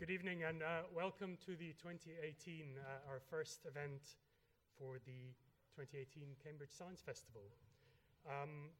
[0.00, 4.16] Good evening and uh, welcome to the 2018, uh, our first event
[4.80, 5.36] for the
[5.76, 7.44] 2018 Cambridge Science Festival.
[8.24, 8.72] Um,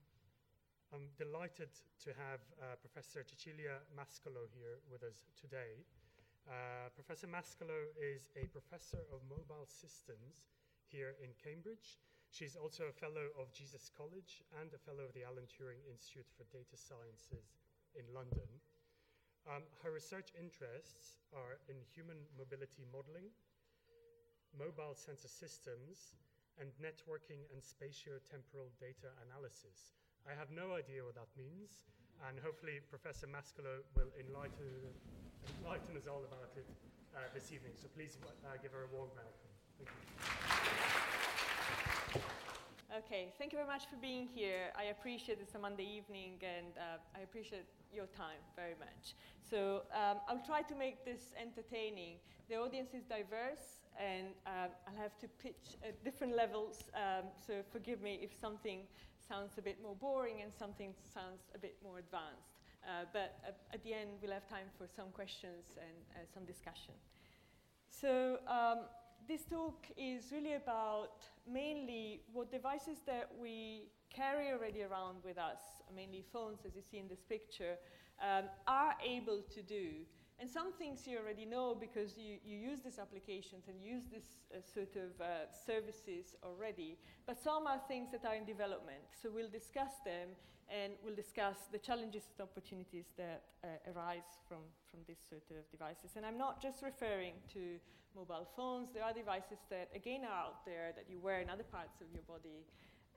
[0.96, 1.68] I'm delighted
[2.08, 5.84] to have uh, Professor Cecilia Mascolo here with us today.
[6.48, 10.56] Uh, professor Mascolo is a professor of mobile systems
[10.88, 12.00] here in Cambridge.
[12.32, 16.32] She's also a fellow of Jesus College and a fellow of the Alan Turing Institute
[16.32, 17.60] for Data Sciences
[17.92, 18.48] in London.
[19.48, 23.32] Um, her research interests are in human mobility modeling,
[24.52, 26.12] mobile sensor systems,
[26.60, 29.96] and networking and spatio-temporal data analysis.
[30.28, 31.88] I have no idea what that means,
[32.28, 34.92] and hopefully Professor Mascolo will enlighten,
[35.56, 36.68] enlighten us all about it
[37.16, 37.72] uh, this evening.
[37.80, 39.52] So please uh, give her a warm welcome.
[39.80, 40.69] Thank you.
[42.98, 44.72] Okay, thank you very much for being here.
[44.76, 49.14] I appreciate it's a Monday evening, and uh, I appreciate your time very much.
[49.48, 52.16] So um, I'll try to make this entertaining.
[52.48, 57.62] The audience is diverse, and um, I'll have to pitch at different levels, um, so
[57.70, 58.80] forgive me if something
[59.16, 62.58] sounds a bit more boring and something sounds a bit more advanced.
[62.82, 66.44] Uh, but at, at, the end, we'll have time for some questions and uh, some
[66.44, 66.94] discussion.
[67.88, 68.90] So um,
[69.28, 75.60] this talk is really about mainly what devices that we carry already around with us,
[75.94, 77.76] mainly phones, as you see in this picture,
[78.22, 80.04] um, are able to do.
[80.40, 84.24] And some things you already know because you, you use these applications and use this
[84.52, 86.96] uh, sort of uh, services already.
[87.26, 89.04] But some are things that are in development.
[89.22, 90.30] So we'll discuss them
[90.70, 95.68] and we'll discuss the challenges and opportunities that uh, arise from, from these sort of
[95.70, 96.12] devices.
[96.16, 97.78] And I'm not just referring to
[98.16, 98.90] mobile phones.
[98.94, 102.06] There are devices that, again, are out there that you wear in other parts of
[102.12, 102.64] your body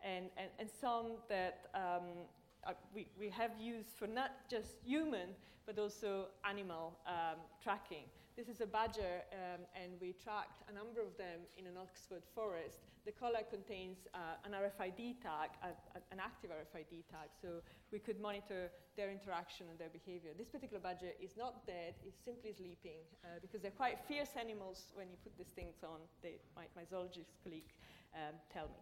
[0.03, 2.27] and, and, and some that um,
[2.65, 5.29] uh, we, we have used for not just human,
[5.65, 8.05] but also animal um, tracking.
[8.35, 12.25] This is a badger, um, and we tracked a number of them in an Oxford
[12.33, 12.81] forest.
[13.05, 17.61] The collar contains uh, an RFID tag, a, a, an active RFID tag, so
[17.91, 20.31] we could monitor their interaction and their behavior.
[20.35, 24.89] This particular badger is not dead, it's simply sleeping, uh, because they're quite fierce animals
[24.95, 27.69] when you put these things on, they, my, my zoologist colleague
[28.15, 28.81] um, tell me.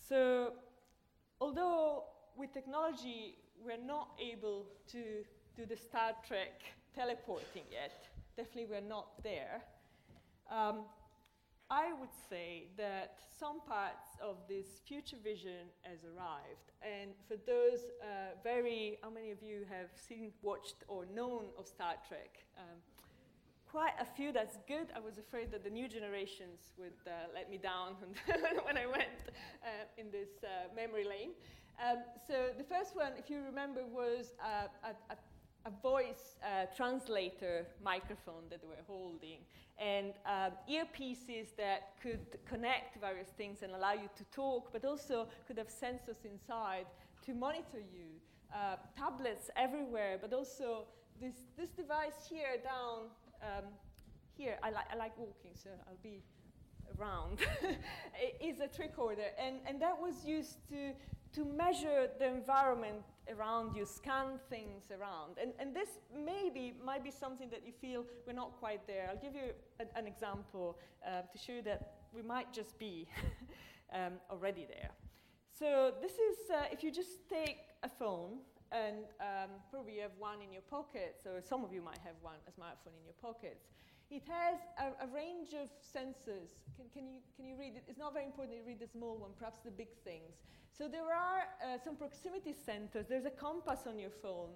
[0.00, 0.54] So,
[1.38, 2.04] although
[2.34, 5.20] with technology we're not able to
[5.54, 6.62] do the Star Trek
[6.94, 8.08] teleporting yet,
[8.40, 9.60] definitely we're not there,
[10.50, 10.84] um,
[11.70, 16.72] I would say that some parts of this future vision has arrived.
[16.80, 21.68] And for those uh, very, how many of you have seen, watched, or known of
[21.68, 22.42] Star Trek?
[22.58, 22.78] Um,
[23.70, 24.88] quite a few that's good.
[24.96, 27.94] I was afraid that the new generations would uh, let me down
[28.64, 29.20] when I went
[29.62, 31.32] uh, in this uh, memory lane.
[31.78, 35.16] Um, so the first one, if you remember, was uh, a, a,
[35.66, 39.38] a, voice uh, translator microphone that were holding,
[39.78, 45.26] and um, earpieces that could connect various things and allow you to talk, but also
[45.46, 46.86] could have sensors inside
[47.24, 48.06] to monitor you.
[48.52, 50.84] Uh, tablets everywhere, but also
[51.20, 53.06] this, this device here down
[53.42, 53.64] um,
[54.36, 56.22] here, I, li- I like walking, so I'll be
[56.98, 57.40] around,
[58.40, 59.28] is a tricorder.
[59.38, 60.92] And, and that was used to,
[61.32, 65.38] to measure the environment around you, scan things around.
[65.40, 69.08] And, and this maybe might be something that you feel we're not quite there.
[69.10, 73.08] I'll give you a, an example uh, to show you that we might just be
[73.92, 74.90] um, already there.
[75.56, 78.38] So this is, uh, if you just take a phone
[78.72, 82.14] and um, probably you have one in your pocket, so some of you might have
[82.22, 83.66] one, a smartphone in your pockets.
[84.10, 86.58] It has a, a, range of sensors.
[86.74, 87.84] Can, can, you, can you read it?
[87.86, 90.34] It's not very important to read the small one, perhaps the big things.
[90.76, 93.08] So there are uh, some proximity sensors.
[93.08, 94.50] There's a compass on your phone.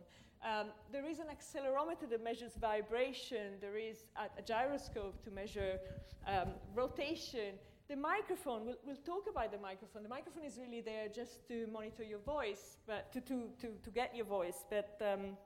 [0.45, 3.55] Um, there is an accelerometer that measures vibration.
[3.61, 5.79] There is a, a gyroscope to measure
[6.27, 7.55] um, rotation.
[7.89, 10.03] The microphone, we'll, we'll, talk about the microphone.
[10.03, 13.91] The microphone is really there just to monitor your voice, but to, to, to, to
[13.91, 15.37] get your voice, but um,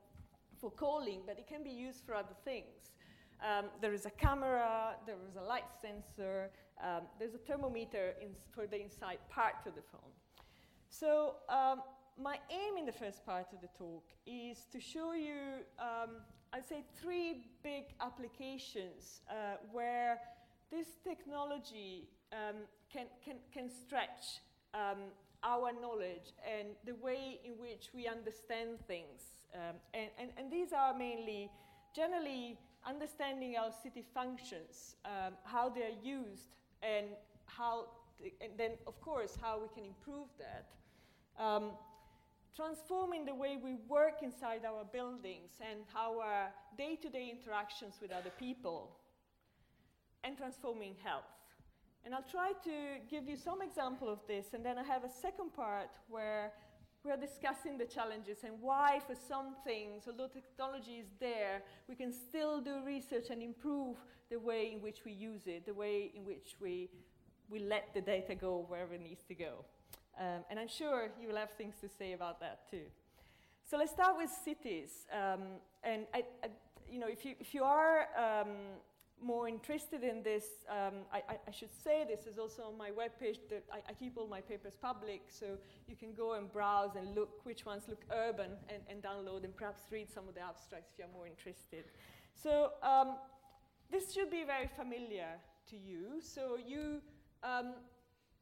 [0.60, 2.92] for calling, but it can be used for other things.
[3.40, 6.50] Um, there is a camera, there is a light sensor,
[6.82, 10.10] um, there's a thermometer in, for the inside part of the phone.
[10.90, 11.82] So um,
[12.20, 16.16] my aim in the first part of the talk is to show you, um,
[16.52, 20.18] I'd say, three big applications uh, where
[20.70, 22.56] this technology um,
[22.92, 24.40] can, can, can stretch
[24.74, 25.12] um,
[25.44, 29.22] our knowledge and the way in which we understand things.
[29.54, 31.50] Um, and, and, and, these are mainly,
[31.94, 37.06] generally, understanding how city functions, um, how they're used, and
[37.46, 37.86] how,
[38.42, 40.66] and then, of course, how we can improve that.
[41.38, 41.70] Um,
[42.56, 48.10] transforming the way we work inside our buildings and our day to day interactions with
[48.10, 48.96] other people,
[50.24, 51.22] and transforming health.
[52.04, 55.10] And I'll try to give you some example of this, and then I have a
[55.10, 56.52] second part where
[57.04, 62.12] we're discussing the challenges and why, for some things, although technology is there, we can
[62.12, 63.96] still do research and improve
[64.30, 66.90] the way in which we use it, the way in which we,
[67.48, 69.64] we let the data go wherever it needs to go.
[70.18, 72.86] Um, and I'm sure you will have things to say about that too.
[73.62, 75.06] So let's start with cities.
[75.12, 75.42] Um,
[75.84, 76.48] and I, I,
[76.90, 78.48] you know, if you, if you are um,
[79.22, 83.38] more interested in this, um, I, I, should say this is also on my webpage
[83.50, 87.44] that I, keep all my papers public, so you can go and browse and look
[87.44, 90.98] which ones look urban and, and download and perhaps read some of the abstracts if
[90.98, 91.84] you're more interested.
[92.34, 93.16] So um,
[93.90, 95.28] this should be very familiar
[95.70, 96.20] to you.
[96.20, 97.00] So you,
[97.42, 97.74] um,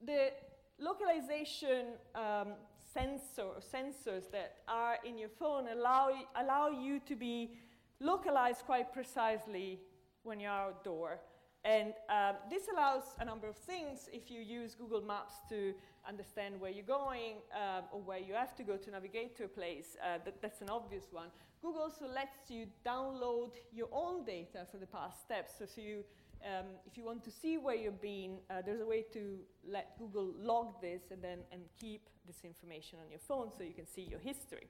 [0.04, 0.30] the
[0.78, 2.54] localization um,
[2.92, 7.52] sensor, sensors that are in your phone allow, allow you to be
[8.00, 9.80] localized quite precisely
[10.22, 11.20] when you're outdoor.
[11.64, 15.74] And um, this allows a number of things if you use Google Maps to
[16.08, 19.48] understand where you're going um, or where you have to go to navigate to a
[19.48, 19.96] place.
[20.00, 21.26] Uh, that, that's an obvious one.
[21.60, 25.54] Google also lets you download your own data for the past steps.
[25.58, 26.04] So if you,
[26.44, 29.38] um, if you want to see where you've been, uh, there's a way to
[29.68, 33.74] let Google log this and then and keep this information on your phone so you
[33.74, 34.68] can see your history.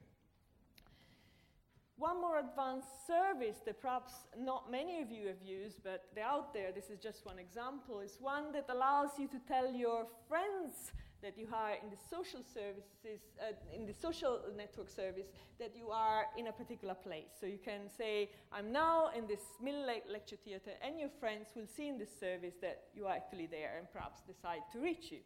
[1.97, 6.53] One more advanced service that perhaps not many of you have used, but they're out
[6.53, 10.91] there, this is just one example, is one that allows you to tell your friends
[11.23, 15.27] that you are in the social services, uh, in the social network service,
[15.59, 17.33] that you are in a particular place.
[17.39, 21.65] So you can say, I'm now in this Mill Lecture Theatre, and your friends will
[21.65, 25.19] see in this service that you are actually there and perhaps decide to reach you.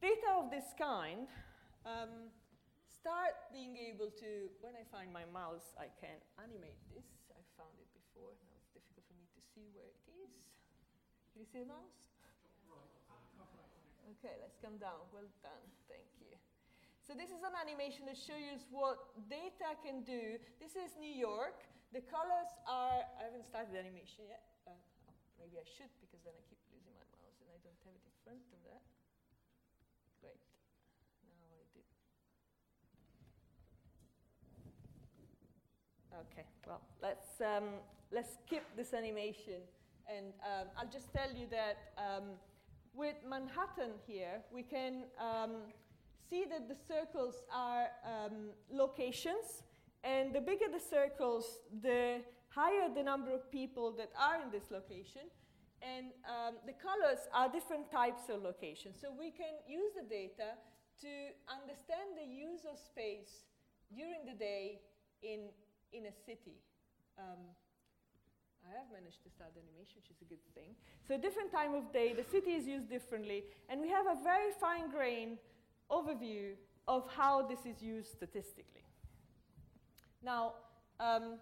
[0.00, 1.26] Data of this kind
[1.84, 2.30] um,
[2.86, 7.06] start being able to, when I find my mouse, I can animate this.
[7.34, 8.30] I found it before.
[8.46, 10.30] Now it's difficult for me to see where it is.
[11.32, 12.05] Can you see the mouse?
[14.06, 15.02] Okay, let's come down.
[15.10, 15.66] Well done.
[15.90, 16.38] Thank you.
[17.02, 20.38] So this is an animation that shows you what data can do.
[20.62, 21.66] This is New York.
[21.90, 24.42] The colors are, I haven't started the animation yet.
[24.66, 24.74] Uh,
[25.38, 28.02] maybe I should because then I keep losing my mouse and I don't have it
[28.06, 28.82] in front of that.
[30.22, 30.42] Great.
[31.26, 31.86] Now I did.
[36.30, 37.82] Okay, well, let's, um,
[38.14, 39.62] let's skip this animation.
[40.06, 42.38] And um, I'll just tell you that um,
[42.96, 45.52] with Manhattan here, we can um,
[46.28, 49.62] see that the circles are um, locations.
[50.02, 51.44] And the bigger the circles,
[51.82, 55.22] the higher the number of people that are in this location.
[55.82, 58.96] And um, the colors are different types of locations.
[59.00, 60.56] So we can use the data
[61.02, 61.12] to
[61.52, 63.44] understand the use of space
[63.94, 64.80] during the day
[65.22, 65.52] in
[65.92, 66.58] in a city.
[67.18, 67.52] Um,
[68.68, 70.74] I have managed to start animation, which is a good thing.
[71.06, 74.16] So, a different time of day, the city is used differently, and we have a
[74.22, 75.38] very fine grained
[75.90, 76.54] overview
[76.88, 78.84] of how this is used statistically.
[80.22, 80.54] Now,
[80.98, 81.38] um,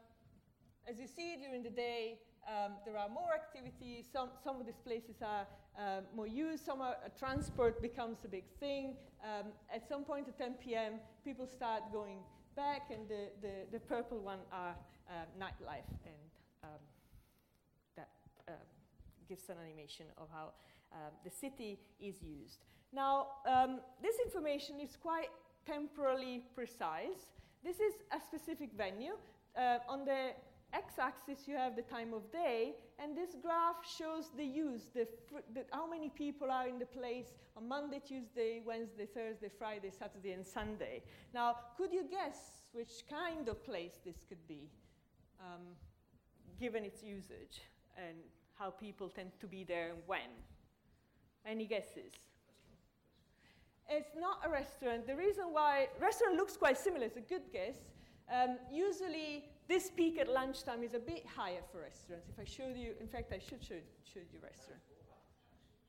[0.86, 4.04] as you see during the day, um, there are more activities.
[4.12, 5.46] Some, some of these places are
[5.78, 6.64] uh, more used.
[6.64, 8.96] Some are, uh, transport becomes a big thing.
[9.22, 10.94] Um, at some point at 10 p.m.,
[11.24, 12.18] people start going
[12.54, 14.74] back, and the, the, the purple one are
[15.08, 16.24] uh, nightlife, and
[16.64, 16.80] um,
[18.48, 18.52] uh,
[19.28, 20.52] gives an animation of how
[20.92, 22.64] um, the city is used.
[22.92, 25.28] Now, um, this information is quite
[25.66, 27.32] temporally precise.
[27.64, 29.14] This is a specific venue.
[29.56, 30.30] Uh, on the
[30.72, 35.06] x-axis you have the time of day, and this graph shows the use, the,
[35.54, 40.32] the, how many people are in the place on Monday, Tuesday, Wednesday, Thursday, Friday, Saturday,
[40.32, 41.02] and Sunday.
[41.32, 42.38] Now, could you guess
[42.72, 44.68] which kind of place this could be,
[45.40, 45.62] um,
[46.58, 47.62] given its usage,
[47.96, 48.16] and
[48.54, 50.30] how people tend to be there and when?
[51.46, 52.12] Any guesses?
[53.88, 55.06] It's not a restaurant.
[55.06, 57.76] The reason why restaurant looks quite similar, is a good guess.
[58.32, 62.28] Um, usually, this peak at lunchtime is a bit higher for restaurants.
[62.28, 64.80] If I showed you, in fact, I should show, show you restaurant.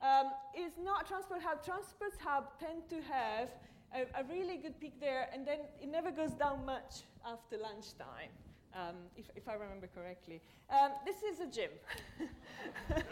[0.02, 1.64] Um, it's not transport hub.
[1.64, 3.50] Transport hub tend to have
[3.94, 8.30] a, a, really good peak there, and then it never goes down much after lunchtime,
[8.76, 10.42] um, if, if, I remember correctly.
[10.70, 11.72] Um, this is a gym.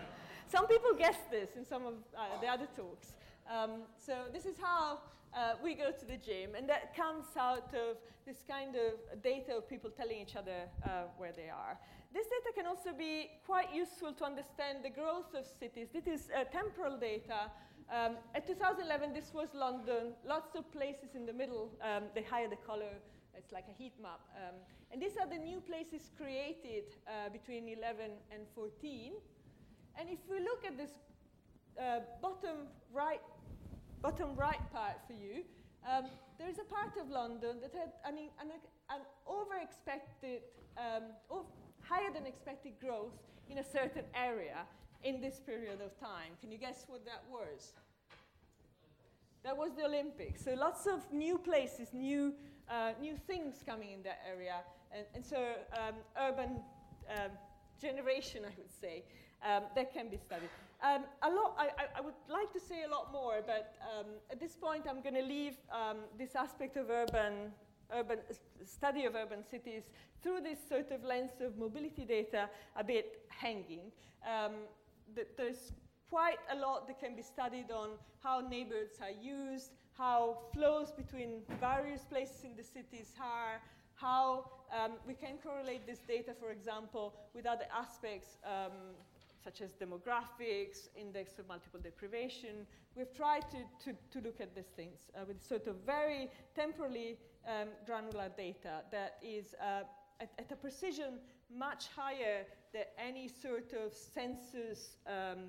[0.52, 3.14] some people guessed this in some of uh, the other talks.
[3.50, 5.00] Um, so this is how
[5.34, 9.56] uh, we go to the gym, and that comes out of this kind of data
[9.58, 11.78] of people telling each other uh, where they are.
[12.14, 15.88] This data can also be quite useful to understand the growth of cities.
[15.92, 17.50] This is uh, temporal data
[17.92, 21.70] Um, at 2011, this was London, lots of places in the middle.
[21.82, 22.90] Um, they hide the color,
[23.36, 24.20] it's like a heat map.
[24.94, 29.14] And these are the new places created uh, between 11 and 14.
[30.00, 30.92] And if we look at this
[31.82, 33.20] uh, bottom right,
[34.04, 35.42] bottom right part for you,
[35.90, 36.06] um,
[36.38, 38.52] there is a part of London that had an, an,
[38.92, 40.42] an over-expected,
[40.78, 41.10] um,
[41.82, 43.18] higher than expected growth
[43.50, 44.62] in a certain area
[45.04, 46.38] in this period of time.
[46.40, 47.74] Can you guess what that was?
[49.44, 50.46] That was the Olympics.
[50.46, 52.36] So lots of new places, new,
[52.70, 54.62] uh, new things coming in that area.
[54.96, 55.38] And, and so
[55.74, 56.60] um, urban
[57.10, 57.32] um,
[57.82, 59.04] generation, I would say,
[59.44, 60.50] um, that can be studied.
[60.82, 64.40] Um, a lot, I, I, would like to say a lot more, but um, at
[64.40, 67.52] this point I'm going to leave um, this aspect of urban,
[67.92, 68.20] urban
[68.66, 69.84] study of urban cities
[70.22, 73.92] through this sort of lens of mobility data a bit hanging.
[74.28, 74.54] Um,
[75.16, 75.72] th there's
[76.10, 77.90] quite a lot that can be studied on
[78.24, 83.62] how neighborhoods are used, how flows between various places in the cities are,
[84.04, 84.44] how
[84.78, 88.74] um, we can correlate this data, for example, with other aspects um,
[89.42, 92.68] such as demographics, index of multiple deprivation.
[92.98, 97.18] We've tried to, to, to look at these things uh, with sort of very temporally
[97.48, 99.84] um, granular data that is uh,
[100.20, 101.20] at, at, a precision
[101.56, 105.40] much higher than any sort of census um,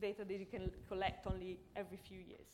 [0.00, 2.48] data that you can collect only every few years.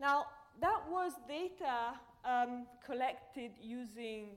[0.00, 0.26] Now,
[0.60, 4.36] that was data um, collected using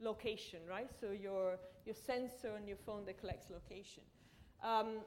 [0.00, 0.90] location, right?
[1.00, 4.02] So your, your sensor on your phone that collects location.
[4.62, 4.98] Um,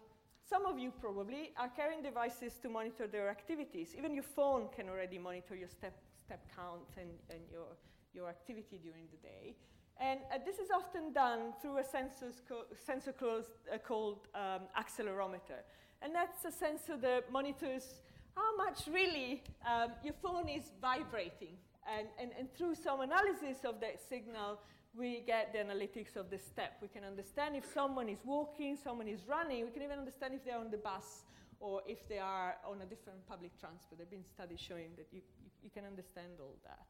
[0.48, 3.94] some of you probably are carrying devices to monitor their activities.
[3.98, 7.68] Even your phone can already monitor your step, step count and, and your,
[8.14, 9.56] your activity during the day.
[10.00, 15.62] And uh, this is often done through a co sensor uh, called um, accelerometer.
[16.02, 18.02] And that's a sensor that monitors
[18.36, 21.58] how much really um, your phone is vibrating.
[21.98, 24.60] And, and, and through some analysis of that signal,
[24.96, 26.78] we get the analytics of the step.
[26.82, 29.66] We can understand if someone is walking, someone is running.
[29.66, 31.24] We can even understand if they're on the bus
[31.60, 33.98] or if they are on a different public transport.
[33.98, 36.86] There have been studies showing that you, you, you can understand all that.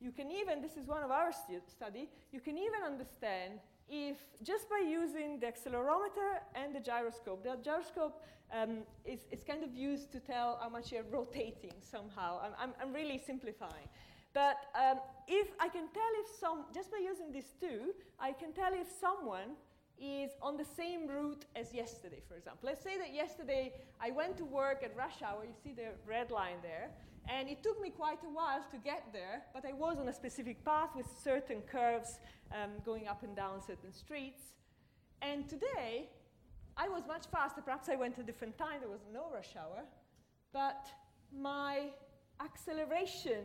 [0.00, 3.54] You can even, this is one of our stu study, you can even understand
[3.88, 9.64] if just by using the accelerometer and the gyroscope, the gyroscope um, is, is kind
[9.64, 12.40] of used to tell how much you're rotating somehow.
[12.42, 13.88] I'm, I'm, I'm really simplifying.
[14.34, 18.52] But um, if I can tell if some, just by using these two, I can
[18.52, 19.56] tell if someone
[20.00, 22.66] is on the same route as yesterday, for example.
[22.66, 26.30] Let's say that yesterday I went to work at rush hour, you see the red
[26.30, 26.90] line there,
[27.28, 30.12] and it took me quite a while to get there, but I was on a
[30.12, 32.20] specific path with certain curves
[32.52, 34.42] um, going up and down certain streets.
[35.20, 36.08] And today,
[36.76, 37.60] I was much faster.
[37.60, 39.84] Perhaps I went a different time, there was no rush hour,
[40.52, 40.86] but
[41.36, 41.88] my
[42.40, 43.42] acceleration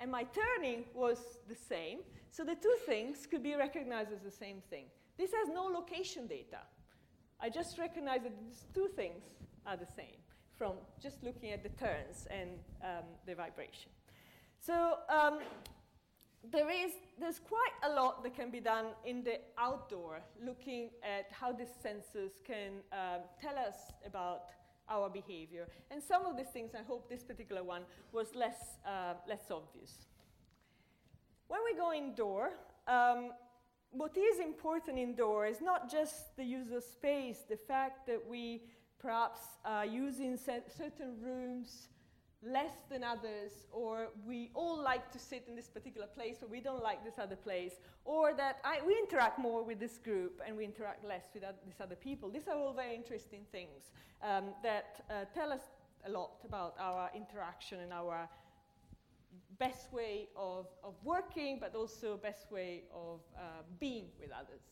[0.00, 1.18] and my turning was
[1.48, 1.98] the same.
[2.30, 4.86] So the two things could be recognized as the same thing.
[5.18, 6.60] This has no location data.
[7.40, 9.22] I just recognize that these two things
[9.66, 10.18] are the same
[10.56, 12.50] from just looking at the turns and
[12.82, 13.90] um, the vibration.
[14.58, 15.40] So um,
[16.50, 21.30] there is, there's quite a lot that can be done in the outdoor, looking at
[21.32, 24.44] how these sensors can um, tell us about
[24.88, 25.68] our behavior.
[25.90, 30.06] And some of these things, I hope this particular one was less, uh, less obvious.
[31.48, 32.50] When we go indoor,
[32.86, 33.32] um,
[33.90, 38.62] what is important indoor is not just the use of space, the fact that we
[38.98, 41.88] perhaps are using certain rooms
[42.44, 46.60] less than others, or we all like to sit in this particular place, but we
[46.60, 50.56] don't like this other place, or that I, we interact more with this group and
[50.56, 52.30] we interact less with these other people.
[52.30, 55.62] These are all very interesting things um, that uh, tell us
[56.04, 58.28] a lot about our interaction and our
[59.58, 64.62] best way of, of working, but also best way of uh, being with others.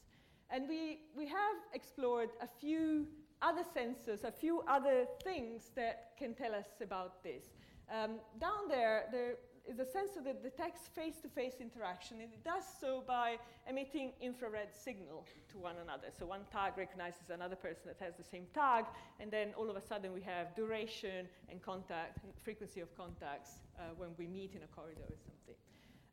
[0.50, 3.06] And we, we have explored a few
[3.42, 7.44] other sensors, a few other things that can tell us about this.
[7.90, 9.34] Um, down there, there
[9.68, 14.72] is a sensor that detects face-to-face -face interaction, and it does so by emitting infrared
[14.74, 16.08] signal to one another.
[16.18, 18.84] So one tag recognizes another person that has the same tag,
[19.20, 23.50] and then all of a sudden we have duration and contact, and frequency of contacts
[23.78, 25.56] uh, when we meet in a corridor or something.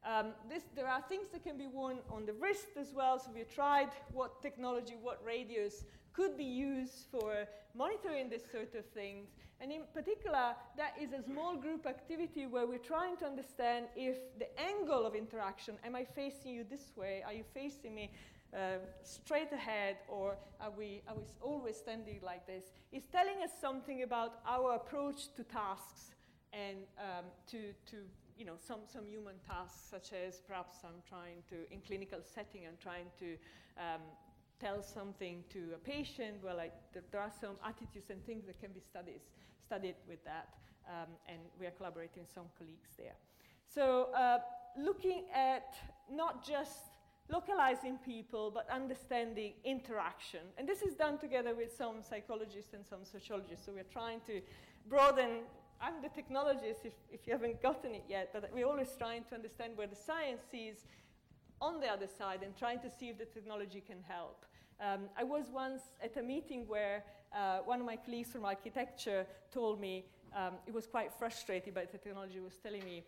[0.03, 3.31] Um, this, there are things that can be worn on the wrist as well, so
[3.33, 9.27] we tried what technology, what radios could be used for monitoring this sort of things.
[9.59, 14.17] And in particular, that is a small group activity where we're trying to understand if
[14.37, 17.23] the angle of interaction, am I facing you this way?
[17.25, 18.11] Are you facing me?
[18.53, 23.51] uh, straight ahead or are we, are we always standing like this, is telling us
[23.59, 26.11] something about our approach to tasks
[26.53, 27.97] and um, to, to
[28.37, 32.61] you know, some, some human tasks, such as perhaps I'm trying to, in clinical setting,
[32.67, 33.33] I'm trying to
[33.77, 34.01] um,
[34.59, 36.37] tell something to a patient.
[36.43, 39.21] Well, I, there, there, are some attitudes and things that can be studied,
[39.67, 40.49] studied with that,
[40.87, 43.17] um, and we are collaborating with some colleagues there.
[43.75, 44.39] So, uh,
[44.77, 45.75] looking at
[46.09, 46.79] not just
[47.29, 50.39] localizing people, but understanding interaction.
[50.57, 53.65] And this is done together with some psychologists and some sociologists.
[53.65, 54.41] So we're trying to
[54.87, 55.43] broaden.
[55.81, 59.35] I'm the technologist, if, if you haven't gotten it yet, but we're always trying to
[59.35, 60.77] understand where the science is
[61.59, 64.45] on the other side and trying to see if the technology can help.
[64.79, 67.03] Um, I was once at a meeting where
[67.33, 70.05] uh, one of my colleagues from architecture told me
[70.35, 73.03] um, it was quite frustrated by the technology, was telling me,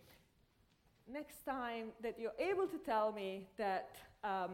[1.12, 3.90] next time that you're able to tell me that
[4.24, 4.50] um,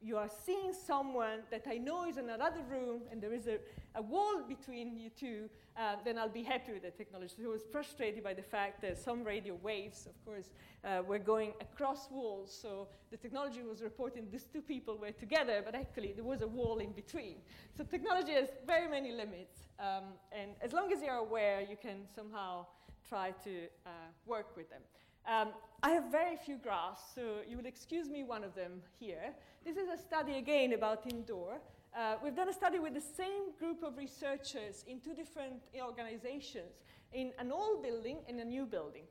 [0.00, 3.58] you are seeing someone that I know is in another room and there is a,
[3.96, 7.34] a wall between you two, uh, then I'll be happy with the technology.
[7.36, 10.52] So I was frustrated by the fact that some radio waves, of course,
[10.84, 12.56] uh, were going across walls.
[12.62, 16.48] So the technology was reporting these two people were together, but actually there was a
[16.48, 17.36] wall in between.
[17.76, 19.56] So technology has very many limits.
[19.80, 22.66] Um, and as long as you're aware, you can somehow
[23.08, 23.90] try to uh,
[24.26, 24.82] work with them.
[25.26, 25.48] Um,
[25.82, 29.34] I have very few graphs, so you will excuse me one of them here.
[29.64, 31.60] This is a study again about indoor.
[31.96, 36.72] Uh, we've done a study with the same group of researchers in two different organizations,
[37.12, 39.04] in an old building and a new building.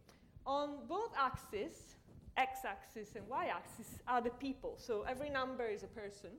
[0.46, 1.98] On both axes,
[2.38, 4.76] x-axis and y-axis, are the people.
[4.78, 6.32] So every number is a person.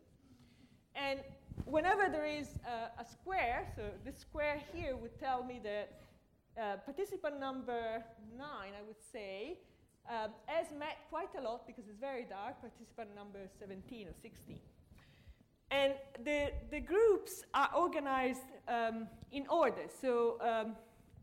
[0.94, 1.20] And
[1.64, 6.00] whenever there is a, a square, so this square here would tell me that
[6.60, 8.02] uh, participant number
[8.36, 9.58] nine, I would say,
[10.08, 14.58] um, has met quite a lot because it's very dark, participant number 17 or 16.
[15.70, 15.92] And
[16.24, 19.82] the, the groups are organized um, in order.
[20.00, 20.76] So um,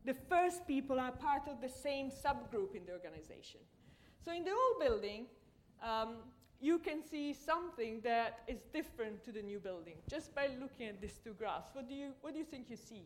[0.04, 3.60] the first people are part of the same subgroup in the organization.
[4.24, 5.26] So in the old building,
[5.82, 6.16] um,
[6.60, 11.00] you can see something that is different to the new building just by looking at
[11.00, 11.74] these two graphs.
[11.74, 13.02] What do you, what do you think you see?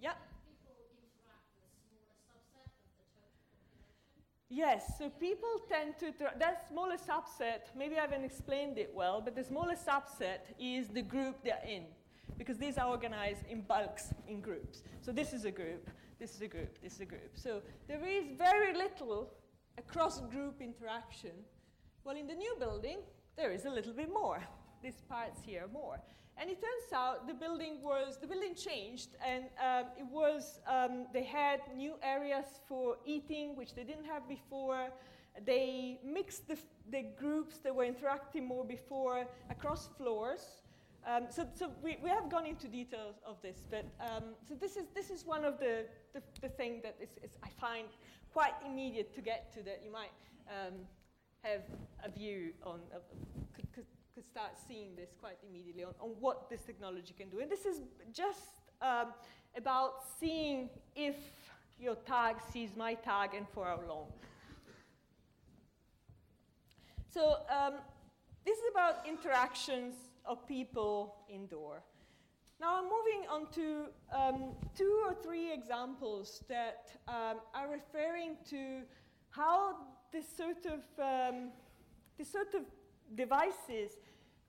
[0.00, 0.12] Yeah.
[4.48, 9.34] Yes, so people tend to, that smaller subset, maybe I haven't explained it well, but
[9.34, 11.84] the smaller subset is the group they're in,
[12.38, 14.82] because these are organized in bulks, in groups.
[15.00, 17.32] So this is a group, this is a group, this is a group.
[17.34, 19.32] So there is very little
[19.78, 21.32] across group interaction.
[22.04, 22.98] Well, in the new building,
[23.36, 24.46] there is a little bit more.
[24.80, 25.98] These parts here more.
[26.38, 31.06] And it turns out the building was, the building changed and um, it was, um,
[31.12, 34.88] they had new areas for eating, which they didn't have before.
[35.46, 36.58] They mixed the,
[36.90, 40.62] the groups that were interacting more before across floors.
[41.06, 44.76] Um, so, so we, we have gone into details of this, but um, so this
[44.76, 47.86] is, this is one of the, the, the thing that is, is, I find
[48.32, 50.10] quite immediate to get to that you might
[50.50, 50.74] um,
[51.42, 51.62] have
[52.04, 52.98] a view on, uh,
[53.54, 53.86] could, could
[54.16, 57.40] could start seeing this quite immediately on, on what this technology can do.
[57.40, 57.82] And this is
[58.14, 59.08] just um,
[59.54, 61.16] about seeing if
[61.78, 64.06] your tag sees my tag and for how long.
[67.12, 67.74] So um,
[68.46, 71.82] this is about interactions of people indoor.
[72.58, 73.84] Now I'm moving on to
[74.16, 78.80] um, two or three examples that um, are referring to
[79.28, 79.76] how
[80.10, 81.50] this sort of um,
[82.16, 82.62] this sort of
[83.14, 83.90] devices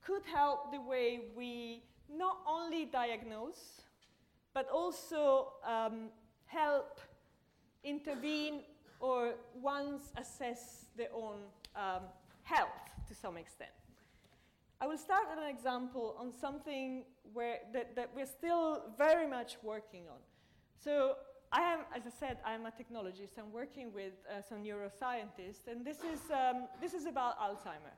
[0.07, 3.81] could help the way we not only diagnose,
[4.53, 6.07] but also um,
[6.45, 7.01] help
[7.83, 8.61] intervene
[9.01, 11.39] or once assess their own
[11.75, 12.03] um,
[12.43, 12.69] health
[13.07, 13.71] to some extent.
[14.79, 19.57] I will start with an example on something where that, that we're still very much
[19.61, 20.21] working on.
[20.81, 21.15] So
[21.51, 23.37] I am, as I said, I'm a technologist.
[23.37, 27.95] I'm working with uh, some neuroscientists, and this is, um, this is about Alzheimer.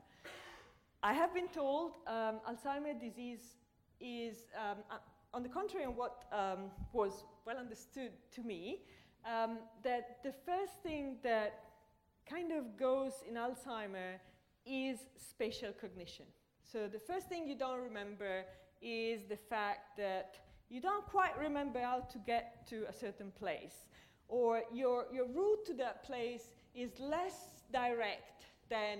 [1.02, 3.56] I have been told um, Alzheimer's disease
[4.02, 4.96] is, um, uh,
[5.32, 8.82] on the contrary of what um, was well understood to me,
[9.24, 11.60] um, that the first thing that
[12.28, 14.18] kind of goes in Alzheimer
[14.66, 16.26] is spatial cognition.
[16.70, 18.44] So the first thing you don't remember
[18.82, 23.86] is the fact that you don't quite remember how to get to a certain place,
[24.28, 28.98] or your, your route to that place is less direct than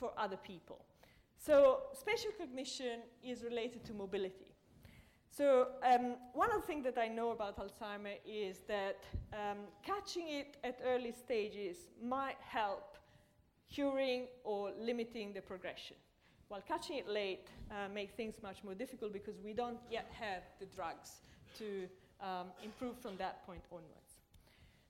[0.00, 0.84] for other people.
[1.44, 4.54] So spatial cognition is related to mobility.
[5.28, 9.04] So um, one of the things that I know about Alzheimer is that
[9.34, 12.96] um, catching it at early stages might help
[13.70, 15.96] curing or limiting the progression.
[16.48, 20.44] While catching it late uh, makes things much more difficult because we don't yet have
[20.60, 21.20] the drugs
[21.58, 21.86] to
[22.22, 24.12] um, improve from that point onwards.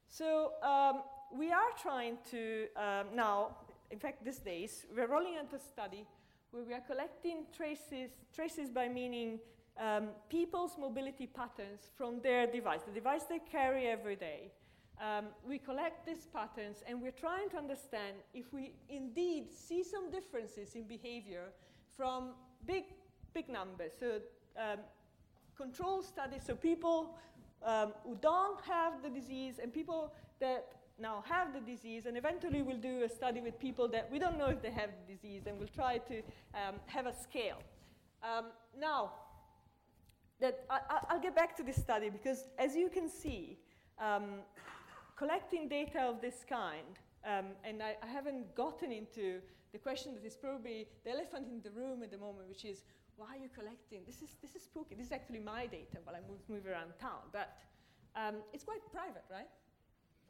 [0.09, 1.03] So um,
[1.37, 3.57] we are trying to um, now,
[3.90, 6.07] in fact, these days, we're rolling out a study
[6.55, 9.40] where we are collecting traces, traces by meaning
[9.77, 14.53] um, people's mobility patterns from their device, the device they carry every day.
[15.01, 20.12] Um, we collect these patterns and we're trying to understand if we indeed see some
[20.12, 21.47] differences in behavior
[21.97, 22.85] from big,
[23.35, 23.90] big numbers.
[23.99, 24.21] So,
[24.57, 24.79] um,
[25.57, 27.19] control studies, so people
[27.64, 30.67] um, who don't have the disease and people that
[30.99, 34.39] now have the disease, and eventually we'll do a study with people that we don't
[34.39, 36.19] know if they have the disease, and we'll try to
[36.55, 37.63] um, have a scale.
[38.23, 38.47] Um,
[38.79, 39.13] now,
[40.41, 43.59] that I, will get back to this study because, as you can see,
[43.99, 44.41] um,
[45.17, 49.41] collecting data of this kind, um, and I, I, haven't gotten into
[49.73, 52.83] the question that is probably the elephant in the room at the moment, which is
[53.17, 54.03] why are you collecting?
[54.07, 54.95] This is, this is spooky.
[54.95, 57.57] This is actually my data while I move, move around town, but
[58.17, 59.49] um, it's quite private, right?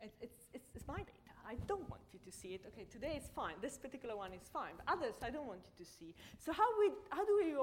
[0.02, 1.10] It, it's, it's, it's my data.
[1.46, 2.62] I don't want you to see it.
[2.68, 3.54] Okay, today it's fine.
[3.60, 4.72] This particular one is fine.
[4.78, 6.14] But others, I don't want you to see.
[6.38, 7.54] So how, we, how do we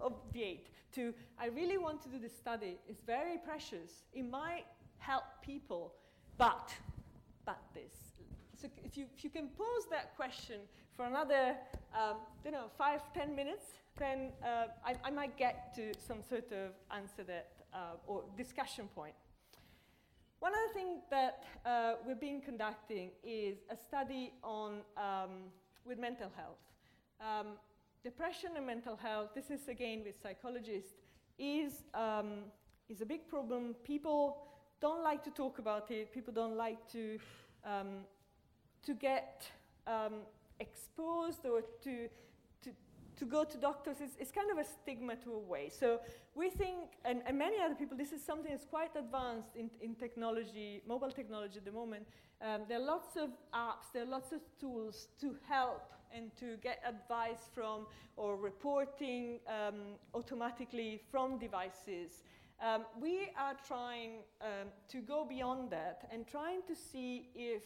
[0.00, 2.78] obviate to, I really want to do this study.
[2.88, 4.04] It's very precious.
[4.14, 4.64] It might
[4.98, 5.92] help people,
[6.38, 6.72] but,
[7.44, 8.12] but this.
[8.60, 10.60] So if you, if you can pose that question
[10.96, 11.56] for another,
[11.94, 13.64] um, you know, five, ten minutes,
[13.98, 18.88] then uh, I, I, might get to some sort of answer that, uh, or discussion
[18.94, 19.14] point.
[20.42, 25.52] One other thing that uh, we've been conducting is a study on um,
[25.86, 26.58] with mental health.
[27.20, 27.52] Um,
[28.02, 30.94] depression and mental health, this is again with psychologists,
[31.38, 32.50] is, um,
[32.88, 33.76] is a big problem.
[33.84, 34.38] People
[34.80, 36.12] don't like to talk about it.
[36.12, 37.20] People don't like to,
[37.64, 37.98] um,
[38.84, 39.48] to get
[39.86, 40.22] um,
[40.58, 42.08] exposed or to
[43.22, 45.70] to go to doctors is, is kind of a stigma to a way.
[45.70, 46.00] So
[46.34, 49.94] we think, and, and many other people, this is something that's quite advanced in, in
[49.94, 52.04] technology, mobile technology at the moment.
[52.40, 56.56] Um, there are lots of apps, there are lots of tools to help and to
[56.56, 62.24] get advice from or reporting um, automatically from devices.
[62.60, 67.62] Um, we are trying um, to go beyond that and trying to see if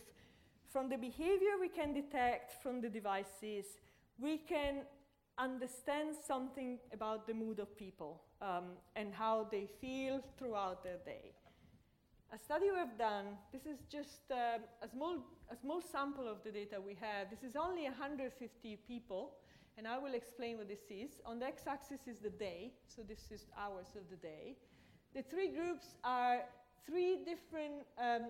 [0.69, 3.65] from the behavior we can detect from the devices,
[4.19, 4.83] we can
[5.39, 11.33] understand something about the mood of people um, and how they feel throughout their day.
[12.33, 15.19] A study we've done, this is just uh, a, small,
[15.51, 17.31] a small sample of the data we have.
[17.31, 19.35] This is only 150 people,
[19.79, 21.21] and I will explain what this is.
[21.25, 24.57] On the x axis is the day, so this is hours of the day.
[25.15, 26.41] The three groups are
[26.85, 28.29] three different um,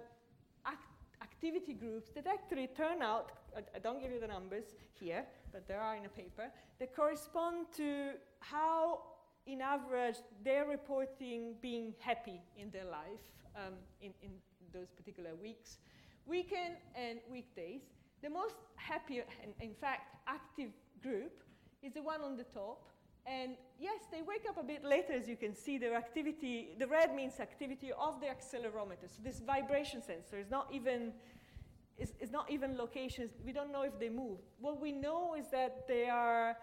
[0.66, 0.84] act
[1.22, 4.64] activity groups that actually turn out, I don't give you the numbers
[4.98, 5.24] here,
[5.56, 9.00] but there are in a paper, that correspond to how,
[9.46, 13.24] in average, they're reporting being happy in their life
[13.56, 14.32] um, in, in
[14.70, 15.78] those particular weeks.
[16.26, 17.80] Weekend and weekdays.
[18.22, 21.42] The most happy, and in fact, active group
[21.82, 22.90] is the one on the top.
[23.24, 25.78] And yes, they wake up a bit later, as you can see.
[25.78, 29.08] Their activity, the red means activity of the accelerometer.
[29.08, 31.12] So this vibration sensor is not even
[31.98, 33.30] it's, it's not even locations.
[33.44, 34.38] We don't know if they move.
[34.61, 36.56] What we know is that they are,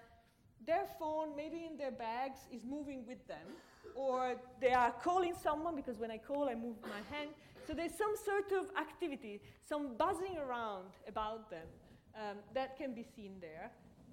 [0.65, 3.47] their phone, maybe in their bags, is moving with them.
[3.95, 7.31] Or they are calling someone, because when I call, I move my hand.
[7.67, 11.67] So there's some sort of activity, some buzzing around about them
[12.15, 13.71] um, that can be seen there.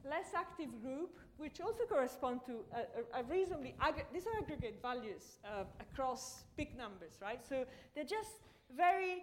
[0.08, 3.74] Less active group, which also correspond to a, a, reasonably,
[4.12, 7.40] these are aggregate values uh, across big numbers, right?
[7.46, 8.40] So they're just
[8.74, 9.22] very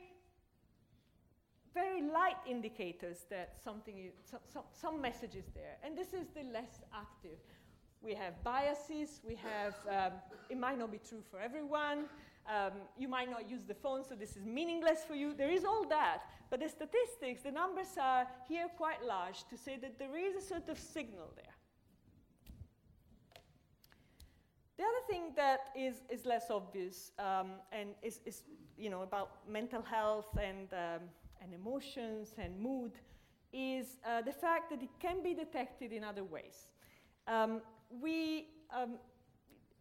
[1.78, 5.76] very light indicators that something is, some, some, some message is there.
[5.84, 6.74] And this is the less
[7.06, 7.40] active.
[8.02, 10.14] We have biases, we have, um,
[10.50, 12.00] it might not be true for everyone.
[12.56, 15.34] Um, you might not use the phone, so this is meaningless for you.
[15.34, 16.20] There is all that.
[16.50, 20.42] But the statistics, the numbers are here quite large to say that there is a
[20.42, 21.56] sort of signal there.
[24.78, 28.44] The other thing that is, is less obvious um, and is, is,
[28.78, 31.02] you know, about mental health and um,
[31.42, 32.94] and emotions and mood
[33.54, 36.70] is uh, the fact that it can be detected in other ways.
[37.28, 38.96] Um, we, um,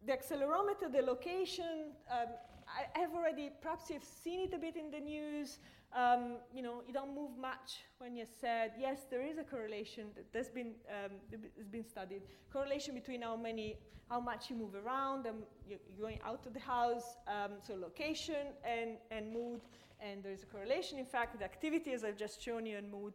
[0.05, 2.27] the accelerometer, the location, um,
[2.67, 5.59] I have already, perhaps you've seen it a bit in the news.
[5.95, 8.73] Um, you know, you don't move much when you're sad.
[8.79, 11.11] Yes, there is a correlation that has been, um,
[11.57, 12.23] has been studied.
[12.51, 13.77] Correlation between how many,
[14.09, 18.47] how much you move around, and you're going out of the house, um, so location
[18.63, 19.61] and, and mood
[19.99, 23.13] and there's a correlation, in fact, with activity, as I've just shown you, and mood.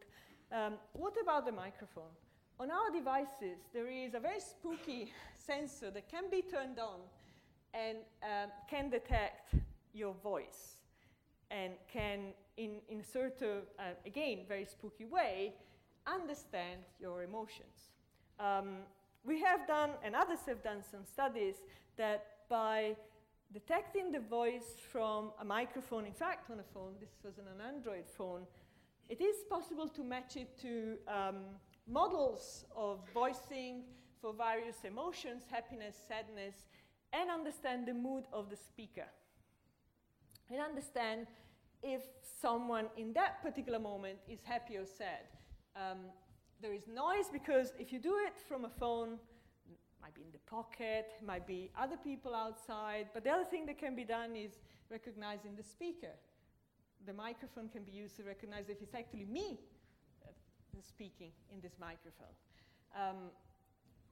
[0.51, 2.11] Um, what about the microphone?
[2.59, 6.99] On our devices, there is a very spooky sensor that can be turned on
[7.73, 9.55] and um, can detect
[9.93, 10.82] your voice
[11.53, 15.53] and can, in, in a sort of, uh, again, very spooky way,
[16.07, 17.91] understand your emotions.
[18.39, 18.69] Um,
[19.23, 21.55] we have done, and others have done some studies
[21.95, 22.95] that by
[23.53, 27.61] detecting the voice from a microphone, in fact, on a phone, this was on an
[27.75, 28.41] Android phone,
[29.09, 31.35] it is possible to match it to um,
[31.87, 33.83] models of voicing
[34.19, 36.55] for various emotions, happiness, sadness,
[37.11, 39.05] and understand the mood of the speaker.
[40.49, 41.27] And understand
[41.83, 42.01] if
[42.41, 45.27] someone in that particular moment is happy or sad.
[45.75, 45.99] Um,
[46.61, 49.19] there is noise because if you do it from a phone,
[49.69, 53.43] it might be in the pocket, it might be other people outside, but the other
[53.43, 56.15] thing that can be done is recognizing the speaker.
[57.05, 59.59] The microphone can be used to recognize if it's actually me
[60.25, 60.29] uh,
[60.81, 62.35] speaking in this microphone.
[62.95, 63.31] Um,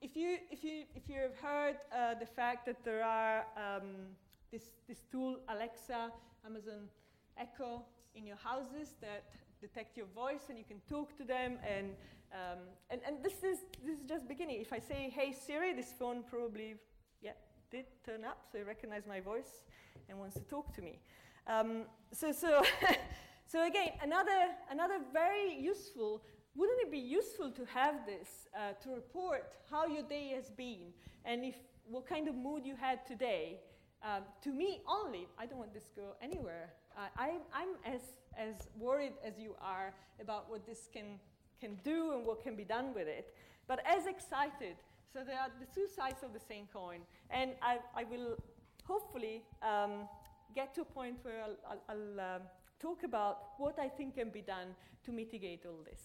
[0.02, 4.16] if you, if, you, if you have heard uh, the fact that there are um,
[4.52, 6.12] this, this tool, Alexa,
[6.46, 6.90] Amazon
[7.38, 7.84] Echo,
[8.16, 9.24] in your houses that
[9.60, 11.92] detect your voice and you can talk to them and
[12.34, 14.62] um, and, and this is this is just beginning.
[14.62, 16.76] If I say, "Hey Siri," this phone probably,
[17.22, 17.32] yeah,
[17.70, 19.66] did turn up, so it recognized my voice
[20.08, 21.00] and wants to talk to me.
[21.46, 22.64] Um, so so
[23.48, 26.24] so again, another another very useful.
[26.56, 30.92] Wouldn't it be useful to have this uh, to report how your day has been
[31.24, 33.60] and if what kind of mood you had today?
[34.04, 36.74] Um, to me only, I don't want this to go anywhere.
[36.98, 38.02] Uh, I, I'm as
[38.38, 41.20] as worried as you are about what this can
[41.60, 43.34] can do and what can be done with it,
[43.68, 44.76] but as excited.
[45.14, 47.02] So there are the two sides of the same coin.
[47.30, 48.38] And I, I will
[48.86, 50.08] hopefully um,
[50.56, 52.42] get to a point where I'll, I'll, I'll um,
[52.80, 54.70] talk about what I think can be done
[55.06, 56.02] to mitigate all this.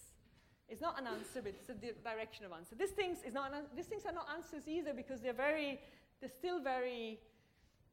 [0.69, 2.75] It's not an answer, but it's a di- direction of answer.
[2.75, 5.79] These things, is not an, these things are not answers either because they're very,
[6.19, 7.19] they're still very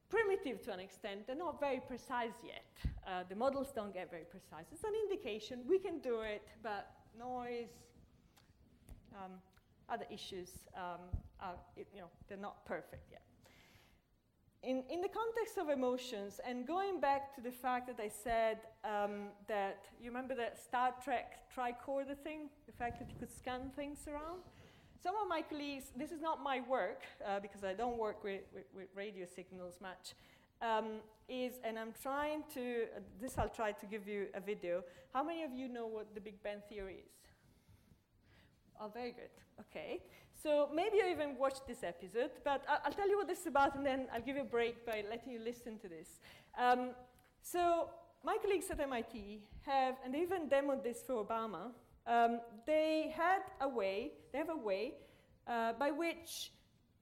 [0.08, 1.26] primitive to an extent.
[1.26, 2.64] They're not very precise yet.
[3.06, 4.66] Uh, the models don't get very precise.
[4.72, 5.60] It's an indication.
[5.68, 7.68] We can do it, but noise,
[9.14, 9.32] um,
[9.88, 11.00] other issues, um,
[11.40, 13.22] are, you know, they're not perfect yet.
[14.62, 18.60] In, in the context of emotions, and going back to the fact that I said
[18.82, 22.48] um, that, you remember that Star Trek tricorder thing?
[22.66, 24.40] The fact that you could scan things around?
[25.04, 28.40] Some of my colleagues, this is not my work, uh, because I don't work with,
[28.54, 30.14] with, with radio signals much,
[30.62, 34.82] um, is, and I'm trying to, uh, this I'll try to give you a video.
[35.12, 37.12] How many of you know what the Big Bang Theory is?
[38.80, 39.34] Oh, very good.
[39.60, 40.00] Okay.
[40.42, 43.46] So maybe you even watched this episode, but I'll, I'll, tell you what this is
[43.46, 46.08] about and then I'll give you a break by letting you listen to this.
[46.58, 46.92] Um,
[47.42, 47.90] so
[48.24, 51.72] my colleagues at MIT have, and they even demoed this for Obama,
[52.06, 54.94] um, they had a way, they have a way
[55.46, 56.52] uh, by which,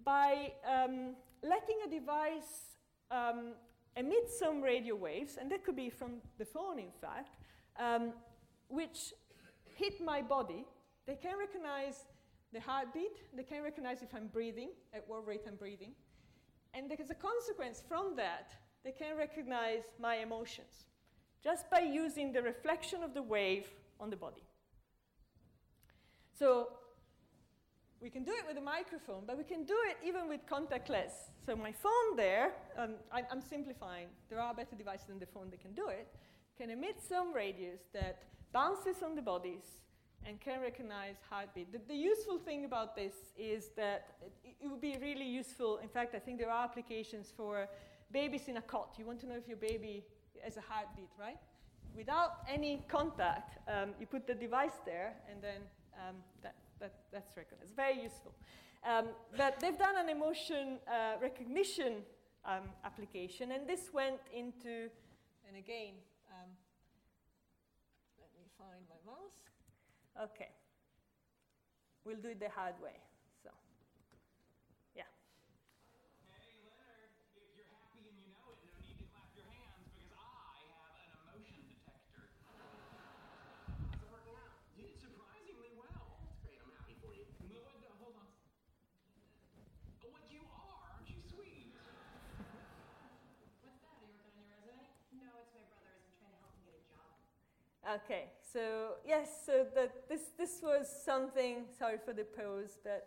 [0.04, 2.76] by um, letting a device
[3.10, 3.52] um,
[3.96, 7.36] emit some radio waves, and that could be from the phone, in fact,
[7.78, 8.12] um,
[8.68, 9.12] which
[9.64, 10.64] hit my body.
[11.06, 12.04] They can recognize
[12.52, 15.92] the heartbeat, they can recognize if I'm breathing, at what rate I'm breathing.
[16.74, 20.86] And as a consequence from that, they can recognize my emotions
[21.42, 23.66] just by using the reflection of the wave
[23.98, 24.42] on the body.
[26.42, 26.70] So
[28.00, 31.12] we can do it with a microphone, but we can do it even with contactless.
[31.46, 35.50] So my phone there, um, I, am simplifying, there are better devices than the phone
[35.50, 36.08] that can do it,
[36.58, 39.78] can emit some radius that bounces on the bodies
[40.26, 41.70] and can recognize heartbeat.
[41.70, 45.78] The, the useful thing about this is that it, it, would be really useful.
[45.80, 47.68] In fact, I think there are applications for
[48.12, 48.96] babies in a cot.
[48.98, 50.02] You want to know if your baby
[50.42, 51.38] has a heartbeat, right?
[51.96, 55.60] Without any contact, um, you put the device there, and then
[55.96, 57.74] um, that that, that's recognized.
[57.76, 58.32] Very useful.
[58.84, 62.02] Um, but they've done an emotion uh, recognition
[62.44, 64.90] um, application, and this went into,
[65.46, 65.94] and again,
[66.32, 66.50] um,
[68.18, 70.30] let me find my mouse.
[70.30, 70.50] Okay.
[72.04, 72.98] We'll do it the hard way.
[97.96, 103.06] Okay, so yes, so that this, this was something, sorry for the pose, but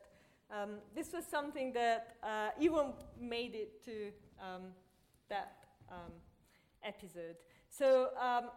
[0.51, 4.61] um, this was something that uh, even made it to um,
[5.27, 5.55] that
[5.89, 6.11] um,
[6.83, 7.37] episode.
[7.67, 8.51] So um,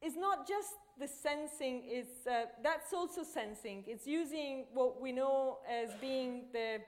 [0.00, 3.82] is not just the sensing, it's, uh, that's also sensing.
[3.88, 6.78] It's using what we know as being the,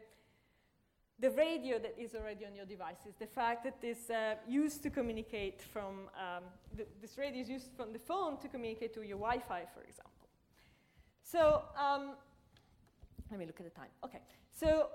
[1.19, 3.15] the radio that is already on your devices.
[3.19, 6.45] The fact that this uh, used to communicate from, um,
[6.77, 10.29] th this radio is used from the phone to communicate to your Wi-Fi, for example.
[11.23, 11.41] So,
[11.87, 12.17] um,
[13.31, 13.93] let me look at the time.
[14.05, 14.89] Okay, so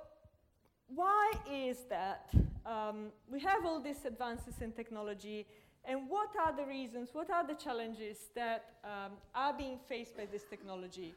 [0.87, 2.29] why is that
[2.65, 5.45] um, we have all these advances in technology
[5.85, 10.25] and what are the reasons, what are the challenges that um, are being faced by
[10.31, 11.13] this technology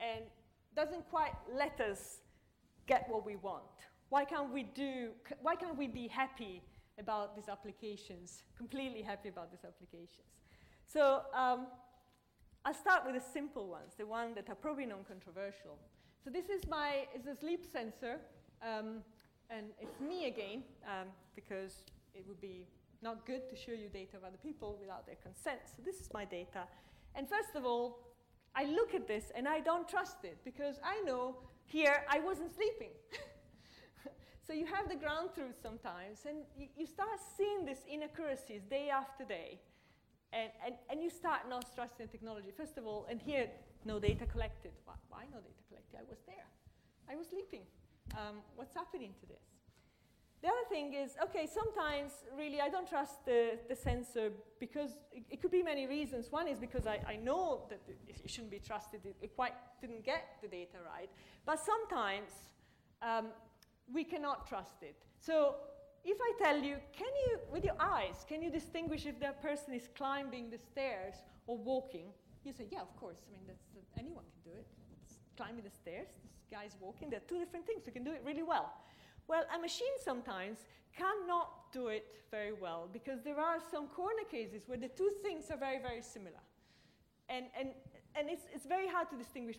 [0.00, 0.24] and
[0.74, 2.18] doesn't quite let us
[2.86, 3.89] get what we want?
[4.10, 6.62] Why can't we do, why can't we be happy
[6.98, 10.26] about these applications, completely happy about these applications?
[10.86, 11.68] So um,
[12.64, 15.78] I'll start with the simple ones, the ones that are probably non-controversial.
[16.24, 18.18] So this is my, is a sleep sensor,
[18.62, 18.96] um,
[19.48, 22.66] and it's me again, um, because it would be
[23.02, 25.60] not good to show you data of other people without their consent.
[25.66, 26.64] So this is my data.
[27.14, 28.00] And first of all,
[28.56, 32.52] I look at this and I don't trust it because I know here I wasn't
[32.54, 32.90] sleeping.
[34.50, 38.90] so you have the ground truth sometimes and you, you start seeing these inaccuracies day
[38.90, 39.60] after day.
[40.32, 42.48] And, and, and you start not trusting the technology.
[42.56, 43.46] First of all, and here,
[43.84, 44.72] no data collected.
[44.84, 45.96] Why, why no data collected?
[45.96, 46.46] I was there.
[47.08, 47.62] I was sleeping.
[48.18, 49.44] Um, what's happening to this?
[50.42, 55.22] The other thing is, okay, sometimes really I don't trust the, the sensor because it,
[55.30, 56.26] it could be many reasons.
[56.32, 59.52] One is because I, I know that it, it shouldn't be trusted, it, it, quite
[59.80, 61.10] didn't get the data right.
[61.46, 62.30] But sometimes
[63.00, 63.26] um,
[63.92, 64.96] we cannot trust it.
[65.20, 65.56] So
[66.04, 69.74] if I tell you, can you, with your eyes, can you distinguish if that person
[69.74, 71.14] is climbing the stairs
[71.46, 72.06] or walking?
[72.44, 73.18] You say, yeah, of course.
[73.28, 74.66] I mean, that's, uh, anyone can do it.
[75.04, 77.10] It's climbing the stairs, this guy's walking.
[77.10, 77.82] They're two different things.
[77.86, 78.72] You can do it really well.
[79.28, 80.58] Well, a machine sometimes
[80.96, 85.50] cannot do it very well because there are some corner cases where the two things
[85.50, 86.42] are very, very similar.
[87.28, 87.68] And, and,
[88.16, 89.56] and it's, it's very hard to distinguish.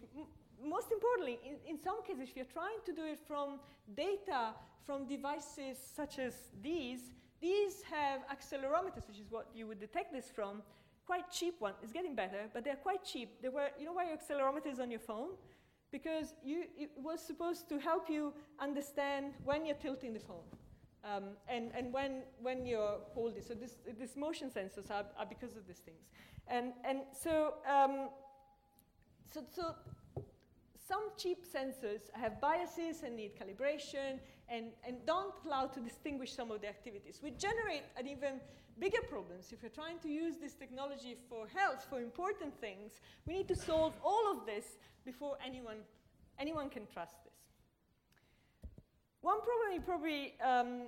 [0.63, 3.59] Most importantly, in, in some cases, if you're trying to do it from
[3.95, 4.53] data
[4.85, 10.29] from devices such as these, these have accelerometers, which is what you would detect this
[10.33, 10.63] from,
[11.05, 11.73] quite cheap one.
[11.83, 13.41] It's getting better, but they're quite cheap.
[13.41, 15.29] They were, you know why your accelerometer is on your phone?
[15.91, 20.47] because you, it was supposed to help you understand when you're tilting the phone
[21.03, 23.43] um, and, and when, when you're holding.
[23.43, 26.09] So this, this motion sensors are, are because of these things.
[26.47, 28.09] And, and so, um,
[29.33, 29.75] so, so
[30.91, 36.51] some cheap sensors have biases and need calibration and, and don't allow to distinguish some
[36.51, 38.41] of the activities, which generate an even
[38.77, 39.53] bigger problems.
[39.53, 43.55] If you're trying to use this technology for health, for important things, we need to
[43.55, 44.65] solve all of this
[45.05, 45.77] before anyone,
[46.37, 47.39] anyone can trust this.
[49.21, 50.87] One problem you probably, um,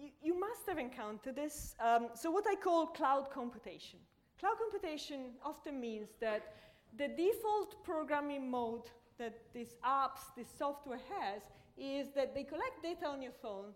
[0.00, 1.74] you, you, must have encountered this.
[1.80, 3.98] Um, so what I call cloud computation.
[4.38, 6.54] Cloud computation often means that
[6.96, 11.42] the default programming mode that these apps, this software has,
[11.76, 13.72] is that they collect data on your phone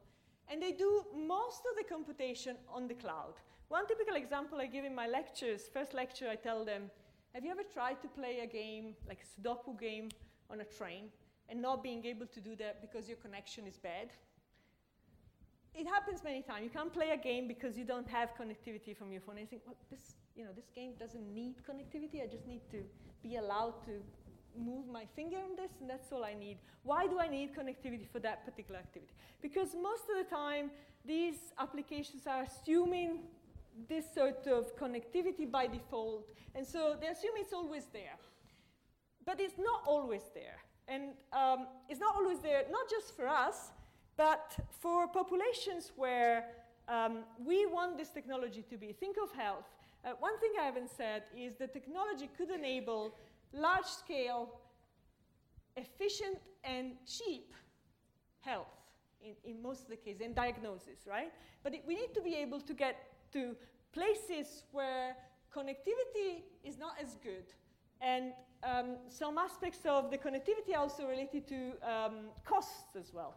[0.50, 3.34] and they do most of the computation on the cloud.
[3.68, 6.90] One typical example I give in my lectures, first lecture I tell them,
[7.34, 10.10] have you ever tried to play a game, like a Sudoku game,
[10.50, 11.04] on a train,
[11.48, 14.10] and not being able to do that because your connection is bad?
[15.74, 16.64] It happens many times.
[16.64, 19.38] You can't play a game because you don't have connectivity from your phone.
[19.38, 22.22] And you think, well, this, you know, this game doesn't need connectivity.
[22.22, 22.84] I just need to
[23.22, 23.92] be allowed to
[24.58, 26.58] move my finger on this, and that's all I need.
[26.82, 29.12] Why do I need connectivity for that particular activity?
[29.40, 30.70] Because most of the time,
[31.04, 33.20] these applications are assuming
[33.88, 38.18] this sort of connectivity by default, and so they assume it's always there.
[39.24, 40.58] But it's not always there.
[40.88, 43.70] And um, it's not always there, not just for us,
[44.16, 46.46] but for populations where
[46.88, 48.92] um, we want this technology to be.
[48.92, 49.64] Think of health.
[50.04, 53.14] Uh, one thing I haven't said is the technology could enable
[53.52, 54.60] large scale,
[55.76, 57.52] efficient, and cheap
[58.40, 58.66] health
[59.20, 61.32] in, in most of the cases, and diagnosis, right?
[61.62, 62.96] But it, we need to be able to get
[63.32, 63.56] to
[63.92, 65.16] places where
[65.54, 67.44] connectivity is not as good.
[68.00, 68.32] And
[68.64, 73.34] um, some aspects of the connectivity are also related to um, costs as well.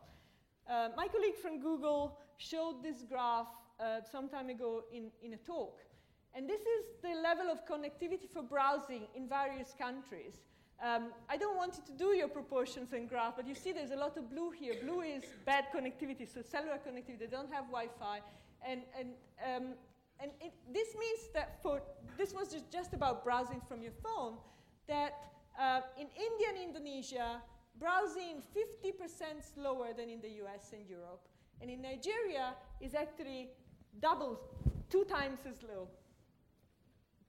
[0.70, 3.48] Uh, my colleague from Google showed this graph
[3.80, 5.80] uh, some time ago in, in a talk.
[6.36, 10.34] And this is the level of connectivity for browsing in various countries.
[10.84, 13.92] Um, I don't want you to do your proportions and graph, but you see there's
[13.92, 14.74] a lot of blue here.
[14.84, 17.20] Blue is bad connectivity, so cellular connectivity.
[17.20, 18.20] They don't have Wi-Fi.
[18.68, 19.10] And, and,
[19.40, 19.74] um,
[20.20, 21.82] and it, this means that for,
[22.18, 24.34] this was just, just about browsing from your phone,
[24.90, 25.14] that
[25.58, 27.42] uh, in India and Indonesia,
[27.80, 31.22] browsing 50% slower than in the US and Europe.
[31.62, 33.52] And in Nigeria is actually
[34.02, 34.42] double,
[34.90, 35.88] two times as low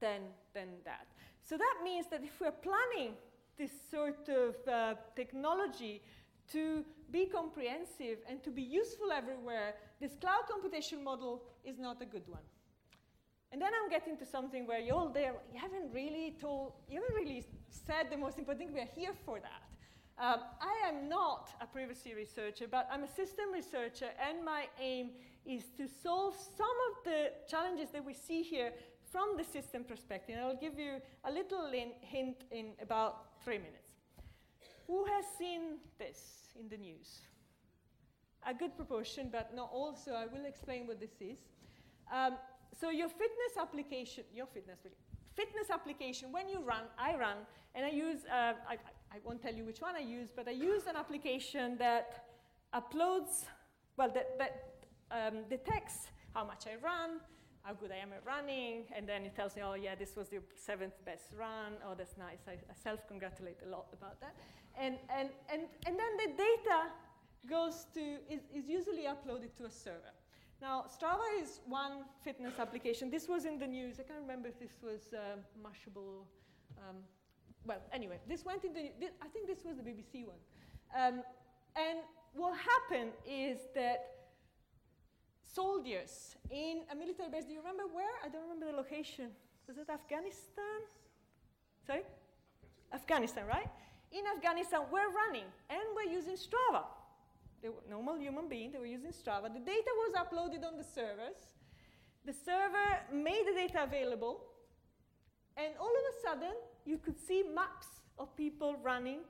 [0.01, 0.22] than,
[0.55, 1.07] than that.
[1.42, 3.14] So that means that if we're planning
[3.57, 6.03] this sort of uh, technology
[6.53, 12.05] to be comprehensive and to be useful everywhere, this cloud computation model is not a
[12.05, 12.42] good one.
[13.53, 17.01] And then I'm getting to something where you're all there, you haven't really told, you
[17.01, 19.62] haven't really said the most important thing, we're here for that.
[20.18, 25.11] Um, I am not a privacy researcher, but I'm a system researcher, and my aim
[25.44, 28.72] is to solve some of the challenges that we see here
[29.16, 30.36] from the system perspective.
[30.36, 33.92] And I'll give you a little hint in about three minutes.
[34.86, 36.18] Who has seen this
[36.60, 37.20] in the news?
[38.46, 41.38] A good proportion, but not all, so I will explain what this is.
[42.12, 42.34] Um,
[42.78, 44.96] so your fitness application, your fitness really,
[45.34, 47.38] fitness application, when you run, I run,
[47.74, 48.76] and I use, uh, I,
[49.14, 52.26] I won't tell you which one I use, but I use an application that
[52.74, 53.46] uploads,
[53.96, 54.54] well, that, that
[55.10, 57.20] um, detects how much I run,
[57.66, 60.28] how good I am at running, and then it tells me, oh yeah, this was
[60.28, 61.72] the seventh best run.
[61.84, 62.38] Oh, that's nice.
[62.46, 64.36] I, I self-congratulate a lot about that.
[64.78, 66.78] And, and, and, and then the data
[67.50, 68.00] goes to,
[68.30, 70.14] is, is usually uploaded to a server.
[70.62, 73.10] Now, Strava is one fitness application.
[73.10, 73.98] This was in the news.
[73.98, 76.22] I can't remember if this was uh, Mashable.
[76.78, 76.98] Um,
[77.66, 78.90] well, anyway, this went in the,
[79.20, 80.38] I think this was the BBC one.
[80.96, 81.14] Um,
[81.74, 81.98] and
[82.32, 84.15] what happened is that
[85.47, 88.14] soldiers in a military base, do you remember where?
[88.24, 89.30] I don't remember the location.
[89.66, 90.78] Was it Afghanistan?
[91.86, 92.03] Sorry?
[92.92, 93.68] Afghanistan, right?
[94.12, 96.84] In Afghanistan, we're running and we're using Strava.
[97.62, 99.53] They were normal human being, they were using Strava.
[99.53, 101.38] The data was uploaded on the servers.
[102.24, 104.40] The server made the data available,
[105.57, 107.86] and all of a sudden, you could see maps
[108.18, 109.20] of people running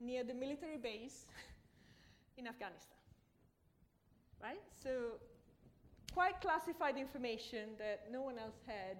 [0.00, 1.26] near the military base
[2.36, 2.98] in Afghanistan.
[4.42, 4.60] Right?
[4.82, 5.20] So,
[6.14, 8.98] quite classified information that no one else had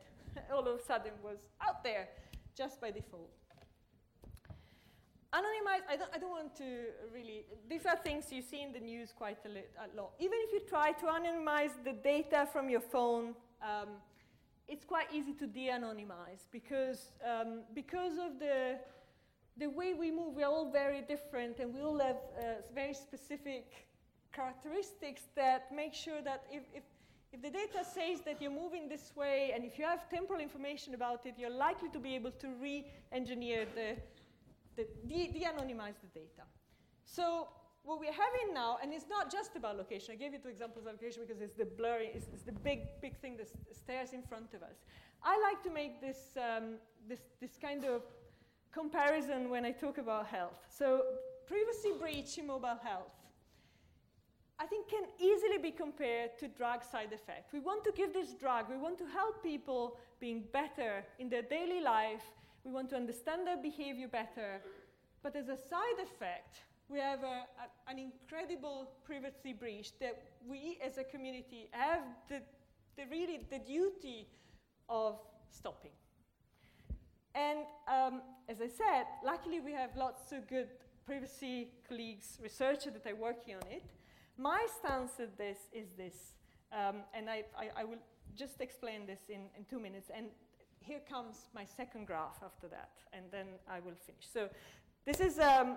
[0.52, 2.08] all of a sudden was out there
[2.56, 3.30] just by default.
[5.34, 6.64] Anonymize, I don't, I don't want to
[7.12, 10.12] really, these are things you see in the news quite a, li- a lot.
[10.18, 13.88] Even if you try to anonymize the data from your phone, um,
[14.68, 18.78] it's quite easy to de-anonymize because, um, because of the,
[19.56, 22.44] the way we move, we're all very different and we all have uh,
[22.74, 23.86] very specific
[24.34, 26.82] characteristics that make sure that if, if,
[27.32, 30.94] if the data says that you're moving this way and if you have temporal information
[30.94, 33.96] about it, you're likely to be able to re-engineer the,
[34.76, 36.44] the, de-anonymize the data.
[37.04, 37.48] So
[37.84, 40.12] what we're having now, and it's not just about location.
[40.12, 42.80] I gave you two examples of location because it's the blurry, it's, it's the big,
[43.00, 44.76] big thing that stares in front of us.
[45.24, 46.74] I like to make this, um,
[47.08, 48.02] this, this kind of
[48.72, 50.66] comparison when I talk about health.
[50.68, 51.02] So
[51.46, 53.12] privacy breach in mobile health,
[54.62, 57.52] I think can easily be compared to drug side effect.
[57.52, 61.42] We want to give this drug, we want to help people being better in their
[61.42, 62.22] daily life
[62.64, 64.60] we want to understand their behavior better.
[65.22, 66.58] But as a side effect,
[66.88, 72.40] we have a, a, an incredible privacy breach that we as a community have the,
[72.96, 74.28] the really the duty
[74.88, 75.18] of
[75.50, 75.92] stopping.
[77.34, 80.68] And um, as I said, luckily we have lots of good
[81.06, 83.82] privacy colleagues, researchers that are working on it.
[84.38, 86.34] My stance at this is this,
[86.72, 87.98] um, and I, I, I, will
[88.34, 90.10] just explain this in, in two minutes.
[90.14, 90.26] And
[90.80, 94.26] here comes my second graph after that, and then I will finish.
[94.32, 94.48] So
[95.04, 95.76] this is, um,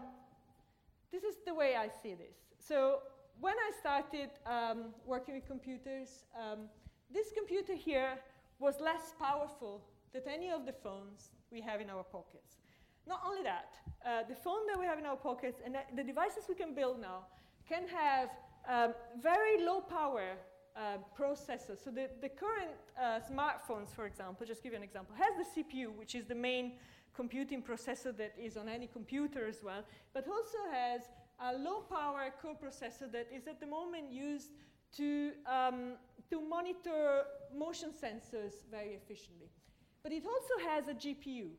[1.11, 2.37] this is the way I see this.
[2.57, 2.99] So
[3.39, 6.69] when I started um, working with computers, um,
[7.13, 8.17] this computer here
[8.59, 9.81] was less powerful
[10.13, 12.57] than any of the phones we have in our pockets.
[13.07, 13.75] Not only that,
[14.05, 16.99] uh, the phone that we have in our pockets and the devices we can build
[16.99, 17.25] now
[17.67, 18.29] can have
[18.67, 20.37] um, very low power
[20.75, 21.83] uh, processors.
[21.83, 25.63] So the, the current uh, smartphones, for example, just give you an example, has the
[25.63, 26.73] CPU, which is the main
[27.15, 31.01] computing processor that is on any computer as well, but also has
[31.39, 34.51] a low power coprocessor that is at the moment used
[34.95, 35.93] to, um,
[36.29, 37.23] to monitor
[37.55, 39.49] motion sensors very efficiently.
[40.03, 41.49] But it also has a GPU,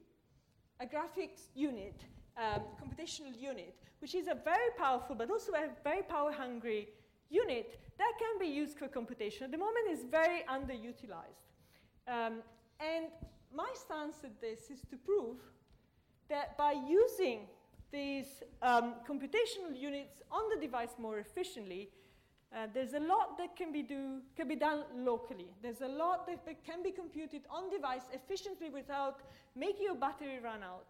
[0.81, 2.01] a graphics unit,
[2.37, 6.89] um, computational unit, which is a very powerful but also a very power hungry
[7.31, 9.45] unit that can be used for computation.
[9.45, 11.47] At the moment, it's very underutilized.
[12.07, 12.43] Um,
[12.79, 13.07] and
[13.55, 15.39] my stance at this is to prove
[16.29, 17.47] that by using
[17.91, 21.89] these um, computational units on the device more efficiently,
[22.55, 25.49] uh, there's a lot that can be, do, can be done locally.
[25.63, 29.21] There's a lot that, that can be computed on device efficiently without
[29.55, 30.87] making your battery run out.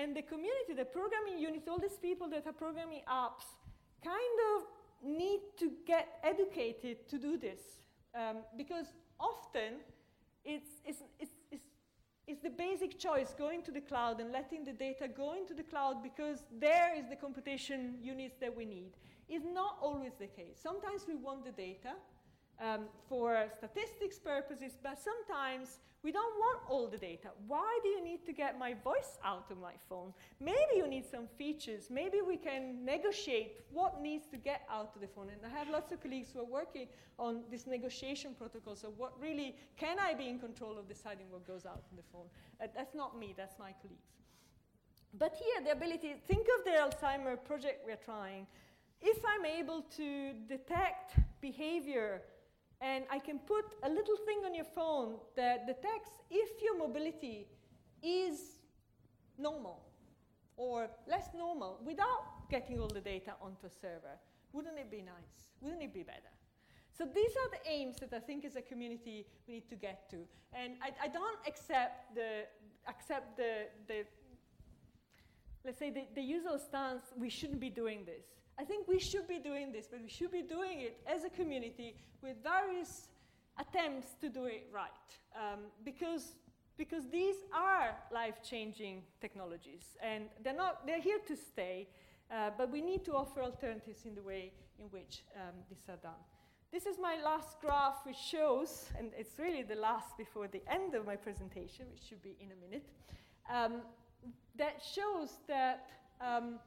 [0.00, 3.46] And the community, the programming units, all these people that are programming apps,
[4.02, 4.58] kind of
[5.02, 7.60] need to get educated to do this
[8.14, 8.86] um, because
[9.18, 9.72] often
[10.42, 11.64] it's, it's, it's, it's,
[12.26, 15.62] is the basic choice going to the cloud and letting the data go into the
[15.62, 18.92] cloud because there is the computation units that we need.
[19.28, 20.56] Is not always the case.
[20.62, 21.92] Sometimes we want the data
[22.58, 27.28] um, for statistics purposes, but sometimes we don't want all the data.
[27.46, 30.14] Why do you need to get my voice out of my phone?
[30.40, 31.90] Maybe you need some features.
[31.90, 35.28] Maybe we can negotiate what needs to get out of the phone.
[35.28, 36.86] And I have lots of colleagues who are working
[37.18, 38.76] on this negotiation protocol.
[38.76, 42.02] So, what really can I be in control of deciding what goes out of the
[42.12, 42.26] phone.
[42.62, 44.08] Uh, that's not me, that's my colleagues.
[45.18, 48.46] But here, the ability, think of the Alzheimer project we're trying.
[49.02, 52.22] If I'm able to detect behavior
[52.80, 57.46] and I can put a little thing on your phone that detects if your mobility
[58.02, 58.58] is
[59.38, 59.82] normal
[60.56, 64.16] or less normal without getting all the data onto a server.
[64.52, 65.48] Wouldn't it be nice?
[65.60, 66.32] Wouldn't it be better?
[66.96, 70.10] So these are the aims that I think as a community we need to get
[70.10, 70.16] to.
[70.52, 72.44] And I, I don't accept the,
[72.88, 74.04] accept the, the
[75.64, 78.24] let's say the, the usual stance, we shouldn't be doing this.
[78.60, 81.30] I think we should be doing this, but we should be doing it as a
[81.30, 83.08] community with various
[83.58, 84.90] attempts to do it right.
[85.34, 86.34] Um, because,
[86.76, 91.88] because these are life-changing technologies, and they're, not, they're here to stay,
[92.30, 95.96] uh, but we need to offer alternatives in the way in which um, these are
[95.96, 96.20] done.
[96.70, 100.94] This is my last graph, which shows, and it's really the last before the end
[100.94, 102.86] of my presentation, which should be in a minute,
[103.50, 103.80] um,
[104.58, 105.86] that shows that
[106.20, 106.58] um,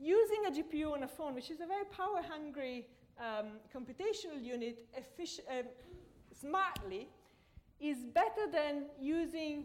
[0.00, 2.86] using a GPU on a phone, which is a very power-hungry
[3.18, 5.64] um, computational unit um,
[6.32, 7.08] smartly,
[7.80, 9.64] is better than using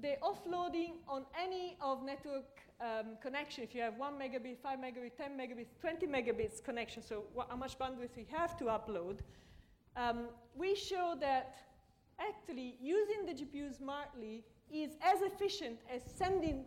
[0.00, 3.64] the offloading on any of network um, connection.
[3.64, 7.78] If you have 1 megabit, 5 megabit, 10 megabits, 20 megabits connection, so how much
[7.78, 9.18] bandwidth we have to upload,
[9.96, 11.56] um, we show that
[12.18, 16.64] actually using the GPU smartly is as efficient as sending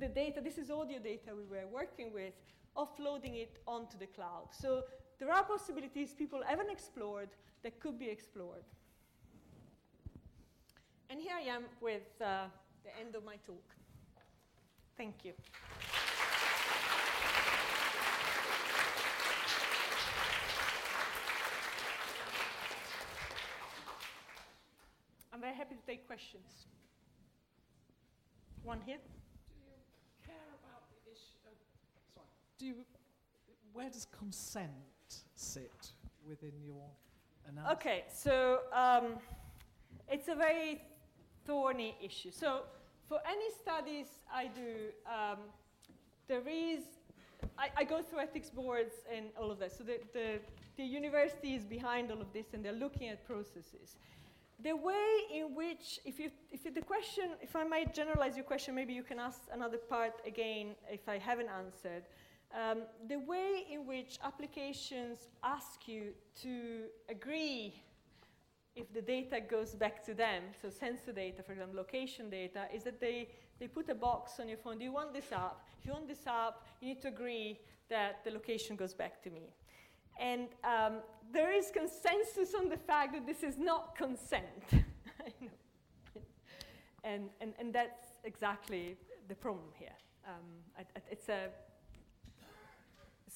[0.00, 2.34] the data, this is audio data we were working with,
[2.76, 4.48] offloading it onto the cloud.
[4.50, 4.82] So
[5.18, 7.28] there are possibilities people haven't explored
[7.62, 8.64] that could be explored.
[11.10, 12.46] And here I am with uh,
[12.82, 13.62] the end of my talk.
[14.96, 15.32] Thank you.
[25.32, 26.66] I'm very happy to take questions.
[28.62, 28.98] One here.
[32.53, 32.74] do you,
[33.72, 34.70] where does consent
[35.34, 35.92] sit
[36.26, 36.88] within your
[37.48, 37.76] analysis?
[37.76, 39.18] Okay, so um,
[40.08, 40.82] it's a very
[41.46, 42.30] thorny issue.
[42.30, 42.62] So
[43.08, 45.38] for any studies I do, um,
[46.26, 46.80] there is,
[47.58, 49.76] I, I, go through ethics boards and all of that.
[49.76, 50.38] So the, the,
[50.76, 53.96] the university is behind all of this and they're looking at processes.
[54.62, 58.74] The way in which, if, you, if the question, if I might generalize your question,
[58.74, 62.04] maybe you can ask another part again if I haven't answered.
[62.54, 67.82] Um, the way in which applications ask you to agree
[68.76, 72.84] if the data goes back to them, so sensor data, for example, location data, is
[72.84, 73.28] that they,
[73.58, 74.78] they put a box on your phone.
[74.78, 75.62] Do you want this app?
[75.80, 79.30] If you want this app, you need to agree that the location goes back to
[79.30, 79.52] me.
[80.20, 80.98] And um,
[81.32, 84.44] there is consensus on the fact that this is not consent.
[87.04, 88.96] and, and, and that's exactly
[89.28, 89.96] the problem here.
[90.26, 91.48] Um, it's a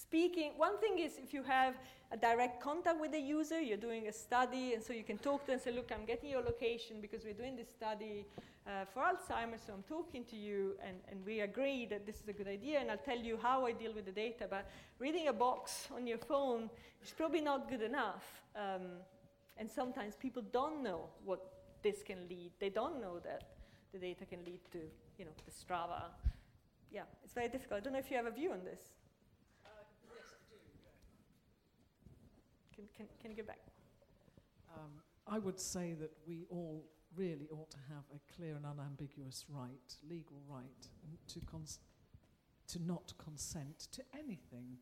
[0.08, 0.52] speaking.
[0.56, 1.74] One thing is if you have
[2.10, 5.42] a direct contact with the user, you're doing a study, and so you can talk
[5.42, 8.24] to them and say, look, I'm getting your location because we're doing this study
[8.66, 12.28] uh, for Alzheimer's, so I'm talking to you, and, and we agree that this is
[12.28, 14.46] a good idea, and I'll tell you how I deal with the data.
[14.48, 16.70] But reading a box on your phone
[17.02, 18.24] is probably not good enough.
[18.56, 18.86] Um,
[19.58, 21.40] and sometimes people don't know what
[21.82, 22.52] this can lead.
[22.58, 23.42] They don't know that
[23.92, 24.78] the data can lead to,
[25.18, 26.04] you know, the Strava.
[26.90, 27.80] Yeah, it's very difficult.
[27.80, 28.80] I don't know if you have a view on this.
[32.78, 33.58] Can, can, can you get back?
[34.72, 34.90] Um,
[35.26, 36.84] I would say that we all
[37.16, 40.86] really ought to have a clear and unambiguous right, legal right,
[41.26, 41.80] to, cons-
[42.68, 44.76] to not consent to anything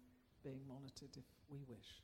[0.44, 2.03] being monitored if we wish.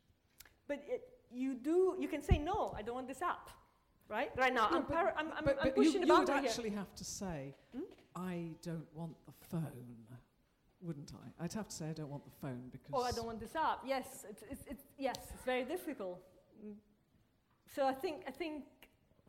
[0.66, 3.50] But it, you do, you can say, no, I don't want this app,
[4.08, 4.30] right?
[4.34, 6.78] Right now, no, I'm, par- I'm, I'm, but, I'm pushing you, you would actually here.
[6.78, 7.82] have to say, hmm?
[8.16, 9.96] I don't want the phone
[10.82, 11.44] wouldn't I?
[11.44, 12.90] I'd have to say I don't want the phone because.
[12.92, 13.80] Oh, I don't want this app.
[13.86, 16.20] Yes, it's, it's, it's yes, it's very difficult.
[16.64, 16.74] Mm.
[17.74, 18.64] So I think I think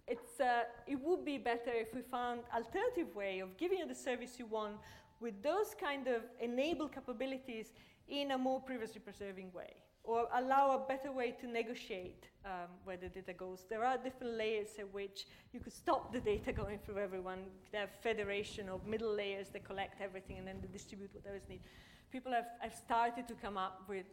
[0.07, 3.95] it's uh, it would be better if we found alternative way of giving you the
[3.95, 4.75] service you want
[5.19, 7.71] with those kind of enable capabilities
[8.09, 9.73] in a more privacy preserving way.
[10.03, 13.65] Or allow a better way to negotiate um, where the data goes.
[13.69, 17.39] There are different layers at which you could stop the data going through everyone.
[17.71, 21.47] Could have federation of middle layers that collect everything and then they distribute whatever is
[21.47, 21.63] needed.
[22.11, 24.05] People have, have started to come up with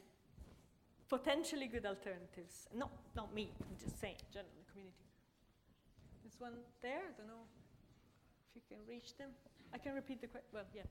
[1.08, 2.68] potentially good alternatives.
[2.74, 4.94] Not, not me, I'm just saying, general community.
[6.24, 7.42] This one there, I don't know
[8.54, 9.30] if you can reach them.
[9.74, 10.82] I can repeat the question, well, yeah.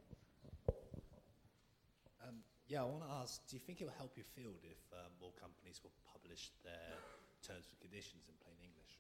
[2.70, 5.10] Yeah, I want to ask, do you think it will help your field if uh,
[5.20, 6.94] more companies will publish their
[7.42, 8.94] terms and conditions in plain English?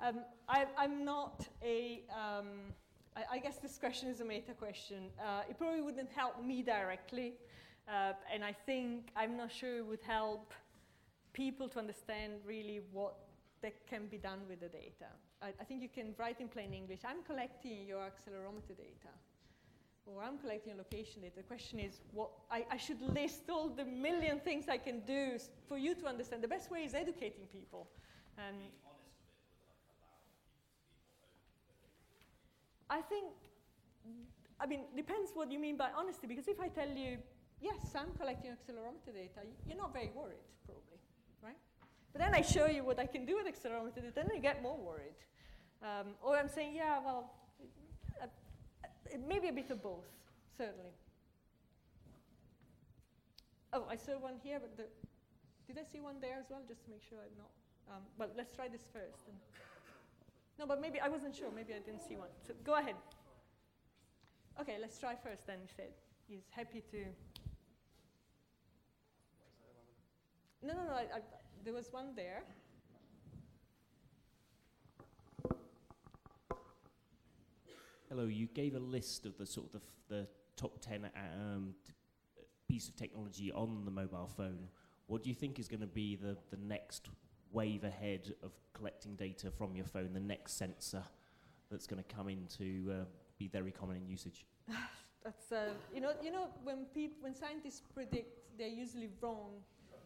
[0.00, 2.70] Um, I, I'm not a, um,
[3.16, 5.10] I, I guess this question is a meta question.
[5.18, 7.32] Uh, it probably wouldn't help me directly,
[7.88, 10.54] uh, and I think, I'm not sure it would help
[11.32, 13.16] people to understand really what
[13.62, 15.10] that can be done with the data.
[15.42, 19.10] I, I think you can write in plain English, I'm collecting your accelerometer data
[20.06, 21.36] or I'm collecting location data.
[21.36, 25.38] The question is, what I, I, should list all the million things I can do
[25.68, 26.42] for you to understand.
[26.42, 27.88] The best way is educating people.
[28.36, 28.56] And
[32.90, 33.32] I think,
[34.60, 36.26] I mean, depends what you mean by honesty.
[36.26, 37.18] Because if I tell you,
[37.60, 41.00] yes, I'm collecting accelerometer data, you're not very worried, probably,
[41.42, 41.56] right?
[42.12, 44.62] But then I show you what I can do with accelerometer data, then you get
[44.62, 45.16] more worried.
[45.82, 47.32] Um, or I'm saying, yeah, well,
[49.26, 50.06] maybe a bit of both,
[50.56, 50.92] certainly.
[53.72, 54.84] Oh, I saw one here, but the,
[55.66, 56.60] did I see one there as well?
[56.66, 57.50] Just to make sure I'm not.
[57.90, 59.26] Um, but let's try this first.
[59.28, 59.36] And
[60.58, 61.48] no, but maybe I wasn't sure.
[61.54, 62.28] Maybe I didn't see one.
[62.46, 62.94] So go ahead.
[64.60, 65.46] Okay, let's try first.
[65.46, 65.90] Then he said
[66.28, 67.04] he's happy to.
[70.62, 70.92] No, no, no.
[70.92, 71.20] I, I,
[71.64, 72.44] there was one there.
[78.14, 81.74] Hello, you gave a list of the sort of the top 10 um,
[82.68, 84.68] piece of technology on the mobile phone.
[85.08, 87.08] What do you think is going to be the, the next
[87.50, 91.02] wave ahead of collecting data from your phone, the next sensor
[91.72, 93.04] that's going to come in to uh,
[93.36, 94.46] be very common in usage?
[95.24, 99.54] that's, uh, you know, you know when, peop- when scientists predict, they're usually wrong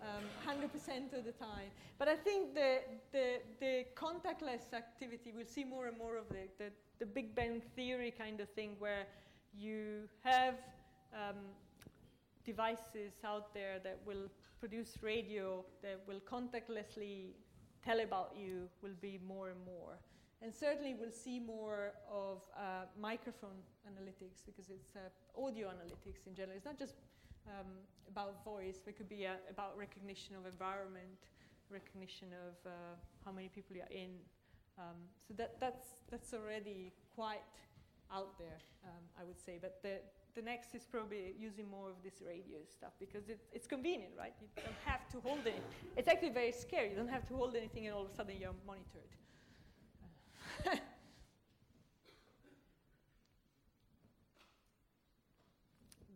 [0.03, 1.71] um, 100% of the time.
[1.99, 2.79] But I think the,
[3.13, 7.63] the, the contactless activity, we'll see more and more of it, the, the Big Bang
[7.75, 9.07] Theory kind of thing where
[9.55, 10.55] you have
[11.13, 11.37] um,
[12.45, 14.29] devices out there that will
[14.61, 17.35] produce radio, that will contactlessly
[17.85, 19.99] tell about you, will be more and more.
[20.41, 23.59] And certainly we'll see more of uh, microphone
[23.91, 26.57] analytics because it's uh, audio analytics in general.
[26.57, 26.95] It's not just
[27.49, 27.67] um,
[28.09, 28.79] about voice.
[28.87, 31.29] It could be uh, about recognition of environment,
[31.71, 32.71] recognition of uh,
[33.25, 34.11] how many people you're in.
[34.79, 34.97] Um,
[35.27, 37.43] so that, that's, that's already quite
[38.13, 39.59] out there, um, I would say.
[39.61, 39.99] But the,
[40.35, 44.33] the next is probably using more of this radio stuff because it, it's convenient, right?
[44.41, 45.63] You don't have to hold it.
[45.97, 46.91] It's actually very scary.
[46.91, 49.13] You don't have to hold anything and all of a sudden you're monitored.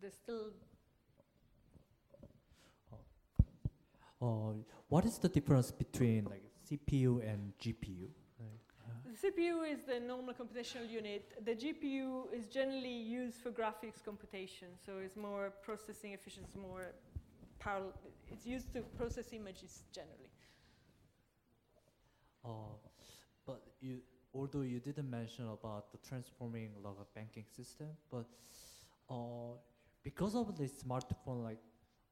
[0.00, 0.50] There's still
[4.22, 4.54] Uh,
[4.88, 8.06] what is the difference between like CPU and GPU?
[9.04, 11.24] The CPU is the normal computational unit.
[11.44, 16.92] The GPU is generally used for graphics computation, so it's more processing efficiency, more
[17.58, 17.92] parallel.
[18.30, 20.30] It's used to process images generally.
[22.44, 22.48] Uh,
[23.46, 23.98] but you,
[24.32, 28.26] although you didn't mention about the transforming like a banking system, but
[29.10, 29.58] uh,
[30.02, 31.58] because of the smartphone like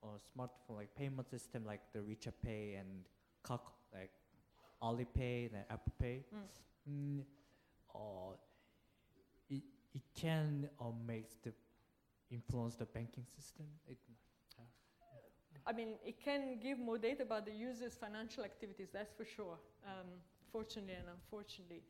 [0.02, 3.04] uh, smartphone like payment system like the WeChat Pay and
[3.46, 3.60] Kak
[3.92, 4.10] like
[4.82, 6.40] Alipay and Apple Pay, mm.
[6.90, 7.22] Mm,
[7.94, 8.34] uh,
[9.50, 9.62] it
[9.94, 11.52] it can uh, make the
[12.30, 13.66] influence the banking system.
[13.86, 13.98] It,
[14.58, 14.62] uh,
[15.66, 18.88] I mean, it can give more data about the user's financial activities.
[18.92, 19.58] That's for sure.
[19.84, 20.06] Um,
[20.50, 21.82] fortunately and unfortunately,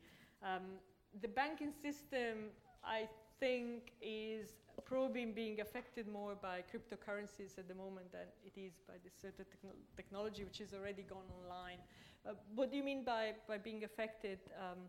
[0.43, 0.79] um,
[1.21, 2.51] the banking system,
[2.83, 3.07] I
[3.39, 4.49] think, is
[4.85, 9.45] probably being affected more by cryptocurrencies at the moment than it is by this certain
[9.45, 11.77] techno technology which is already gone online.
[12.25, 14.39] Uh, what do you mean by, by being affected?
[14.57, 14.79] Um,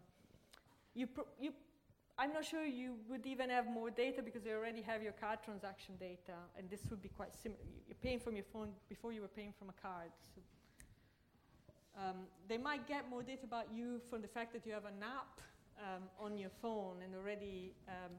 [0.95, 1.09] you,
[1.41, 1.53] you,
[2.19, 5.39] I'm not sure you would even have more data because you already have your card
[5.45, 7.61] transaction data, and this would be quite similar.
[7.89, 10.11] You're paying from your phone before you were paying from a card.
[10.35, 10.43] So,
[11.99, 12.17] um,
[12.49, 15.41] they might get more data about you from the fact that you have an app
[15.79, 18.13] um, on your phone and already um,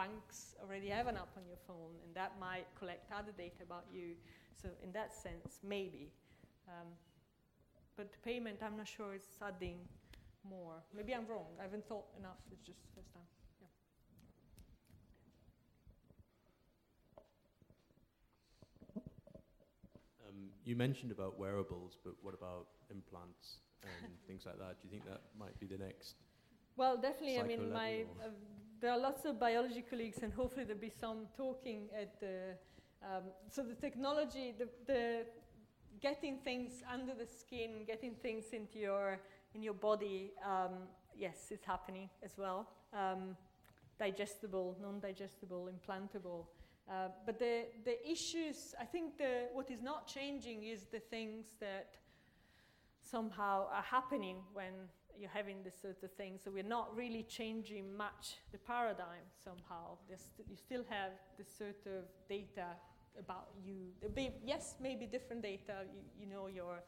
[0.00, 3.84] banks already have an app on your phone, and that might collect other data about
[3.92, 4.14] you.
[4.60, 6.12] So in that sense, maybe.
[6.68, 6.88] Um,
[7.96, 9.78] but payment, I'm not sure it's adding
[10.48, 10.76] more.
[10.96, 11.52] Maybe I'm wrong.
[11.58, 12.40] I haven't thought enough.
[12.52, 13.28] It's just the first time.
[20.64, 24.80] you mentioned about wearables, but what about implants and things like that?
[24.80, 26.14] Do you think that might be the next?
[26.76, 27.40] Well, definitely.
[27.40, 28.28] I mean, my uh,
[28.80, 32.56] there are lots of biology colleagues, and hopefully there'll be some talking at the.
[33.02, 35.24] Um, so the technology, the, the
[36.00, 39.18] getting things under the skin, getting things into your
[39.54, 40.32] in your body.
[40.44, 42.68] Um, yes, it's happening as well.
[42.92, 43.36] Um,
[43.98, 46.46] digestible, non-digestible, implantable.
[46.90, 51.46] Uh, but the the issues, I think, the what is not changing is the things
[51.60, 51.96] that
[53.02, 54.72] somehow are happening when
[55.20, 56.38] you're having this sort of thing.
[56.42, 59.98] So we're not really changing much the paradigm somehow.
[60.08, 62.66] St- you still have this sort of data
[63.18, 63.92] about you.
[64.14, 65.84] Be- yes, maybe different data.
[65.92, 66.82] You, you know your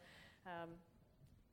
[0.46, 0.70] um,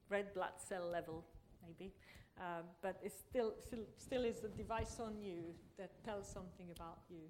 [0.10, 1.26] red blood cell level,
[1.62, 1.92] maybe.
[2.40, 7.00] Um, but it still, still, still is a device on you that tells something about
[7.10, 7.28] you.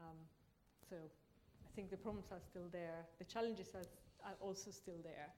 [0.00, 0.16] Um,
[0.88, 3.04] so I think the problems are still there.
[3.18, 3.88] The challenges are,
[4.24, 5.32] are also still there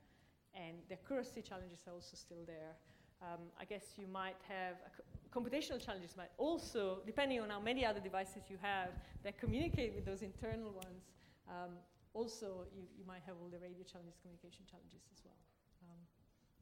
[0.57, 2.75] and the accuracy challenges are also still there.
[3.23, 7.85] Um, I guess you might have co- computational challenges might also, depending on how many
[7.85, 8.91] other devices you have
[9.25, 11.09] that communicate with those internal ones.
[11.49, 11.73] Um,
[12.13, 15.41] also, you, you might have all the radio challenges, communication challenges as well.
[15.89, 16.01] Um,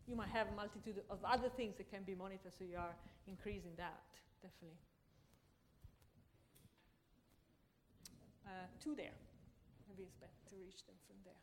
[0.06, 2.94] you might have a multitude of other things that can be monitored, so you are
[3.26, 4.02] increasing that
[4.44, 4.76] definitely.
[8.44, 9.16] Uh, two there.
[9.88, 11.40] Maybe it's better to reach them from there.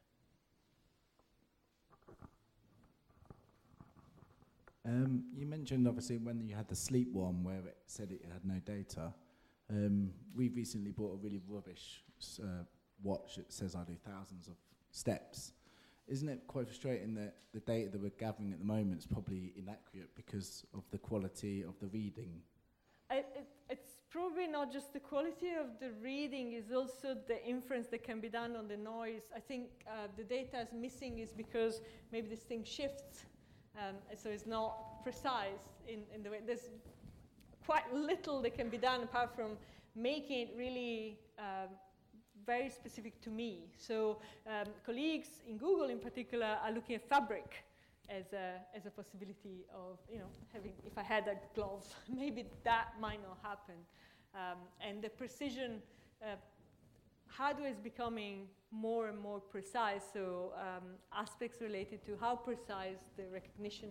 [4.86, 8.44] Um, you mentioned obviously when you had the sleep one where it said it had
[8.44, 9.14] no data.
[9.70, 12.04] Um, we recently bought a really rubbish
[12.42, 12.64] uh,
[13.04, 14.56] watch that says I do thousands of
[14.92, 15.54] steps.
[16.08, 19.54] Isn't it quite frustrating that the data that we're gathering at the moment is probably
[19.56, 22.42] inaccurate because of the quality of the reading?
[23.10, 28.04] It, it's probably not just the quality of the reading, is also the inference that
[28.04, 29.24] can be done on the noise.
[29.36, 33.26] I think uh, the data is missing is because maybe this thing shifts,
[33.78, 36.40] um, so it's not precise in, in the way.
[36.46, 36.70] There's
[37.66, 39.52] quite little that can be done apart from
[39.96, 41.70] making it really um,
[42.46, 43.66] very specific to me.
[43.78, 44.18] So
[44.48, 47.64] um, colleagues in Google in particular are looking at fabric
[48.10, 52.46] as a, as a possibility of, you know, having, if I had a glove, maybe
[52.64, 53.76] that might not happen.
[54.34, 55.82] Um, and the precision,
[56.22, 56.36] uh,
[57.28, 63.28] hardware is becoming more and more precise, so um, aspects related to how precise the
[63.32, 63.90] recognition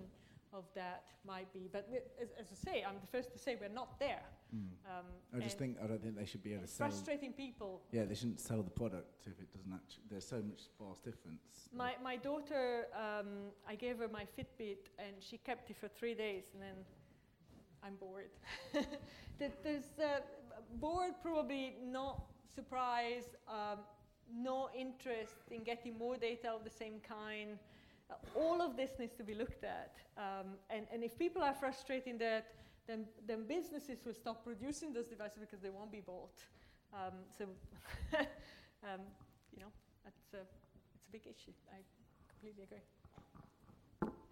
[0.53, 1.69] of that might be.
[1.71, 1.89] But
[2.21, 4.23] as, as I say, I'm the first to say we're not there.
[4.53, 5.05] Um,
[5.35, 6.89] I just think I don't think they should be able to sell.
[6.89, 7.83] frustrating people.
[7.93, 10.05] Yeah, they shouldn't sell the product if it doesn't actually.
[10.11, 11.69] There's so much vast difference.
[11.73, 16.15] My, my daughter, um, I gave her my Fitbit and she kept it for three
[16.15, 16.75] days and then
[17.85, 18.31] I'm bored.
[19.39, 20.21] There's uh,
[20.81, 22.25] bored, probably not
[22.55, 23.79] surprised, um,
[24.35, 27.59] no interest in getting more data of the same kind.
[28.35, 29.97] All of this needs to be looked at.
[30.17, 32.47] Um, and, and if people are frustrating that,
[32.87, 36.43] then, then businesses will stop producing those devices because they won't be bought.
[36.93, 37.45] Um, so,
[38.83, 39.01] um,
[39.55, 39.71] you know,
[40.05, 40.43] that's a,
[40.95, 41.53] it's a big issue.
[41.73, 41.79] I
[42.29, 42.83] completely agree.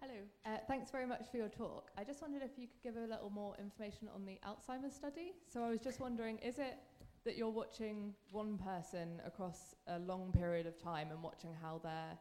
[0.01, 0.15] Hello.
[0.45, 1.91] Uh, thanks very much for your talk.
[1.97, 5.33] I just wondered if you could give a little more information on the Alzheimer's study.
[5.51, 6.79] So I was just wondering, is it
[7.25, 12.17] that you're watching one person across a long period of time and watching how their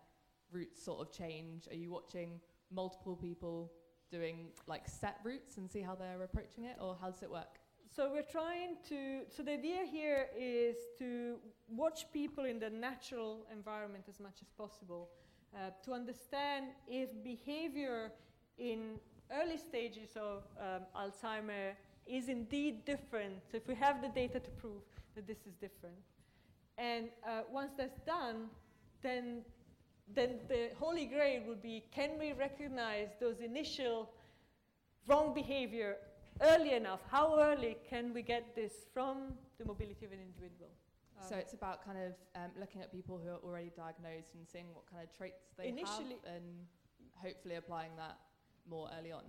[0.53, 1.69] routes sort of change?
[1.71, 2.41] Are you watching
[2.71, 3.73] multiple people
[4.11, 7.59] doing like set routes and see how they're approaching it, or how does it work?
[7.95, 9.21] So we're trying to.
[9.35, 11.37] So the idea here is to
[11.69, 15.11] watch people in the natural environment as much as possible,
[15.55, 18.13] uh, to understand if behavior
[18.59, 18.99] in
[19.31, 21.73] early stages of um, Alzheimer
[22.09, 23.35] is indeed different.
[23.51, 24.83] So if we have the data to prove
[25.15, 25.97] that this is different,
[26.77, 28.49] and uh, once that's done,
[29.03, 29.43] then
[30.15, 34.11] then the holy grail would be: can we recognize those initial
[35.07, 35.97] wrong behavior
[36.41, 37.01] early enough?
[37.11, 40.71] How early can we get this from the mobility of an individual?
[41.29, 44.47] so Um, it's about kind of um, looking at people who are already diagnosed and
[44.47, 46.67] seeing what kind of traits they Initially- have, and
[47.15, 48.17] hopefully applying that
[48.69, 49.25] more early on.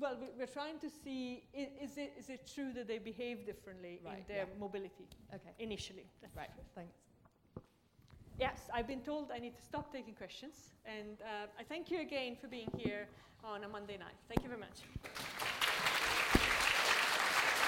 [0.00, 4.00] Well, we- we're trying to see is it, is it true that they behave differently
[4.04, 4.58] in their yeah.
[4.58, 5.50] mobility Okay.
[5.58, 6.06] initially?
[6.20, 6.50] That's Right.
[6.74, 6.94] Thanks.
[8.38, 10.70] Yes, I've been told I need to stop taking questions.
[10.86, 13.08] And uh, I thank you again for being here
[13.42, 14.14] on a Monday night.
[14.28, 15.57] Thank you very much.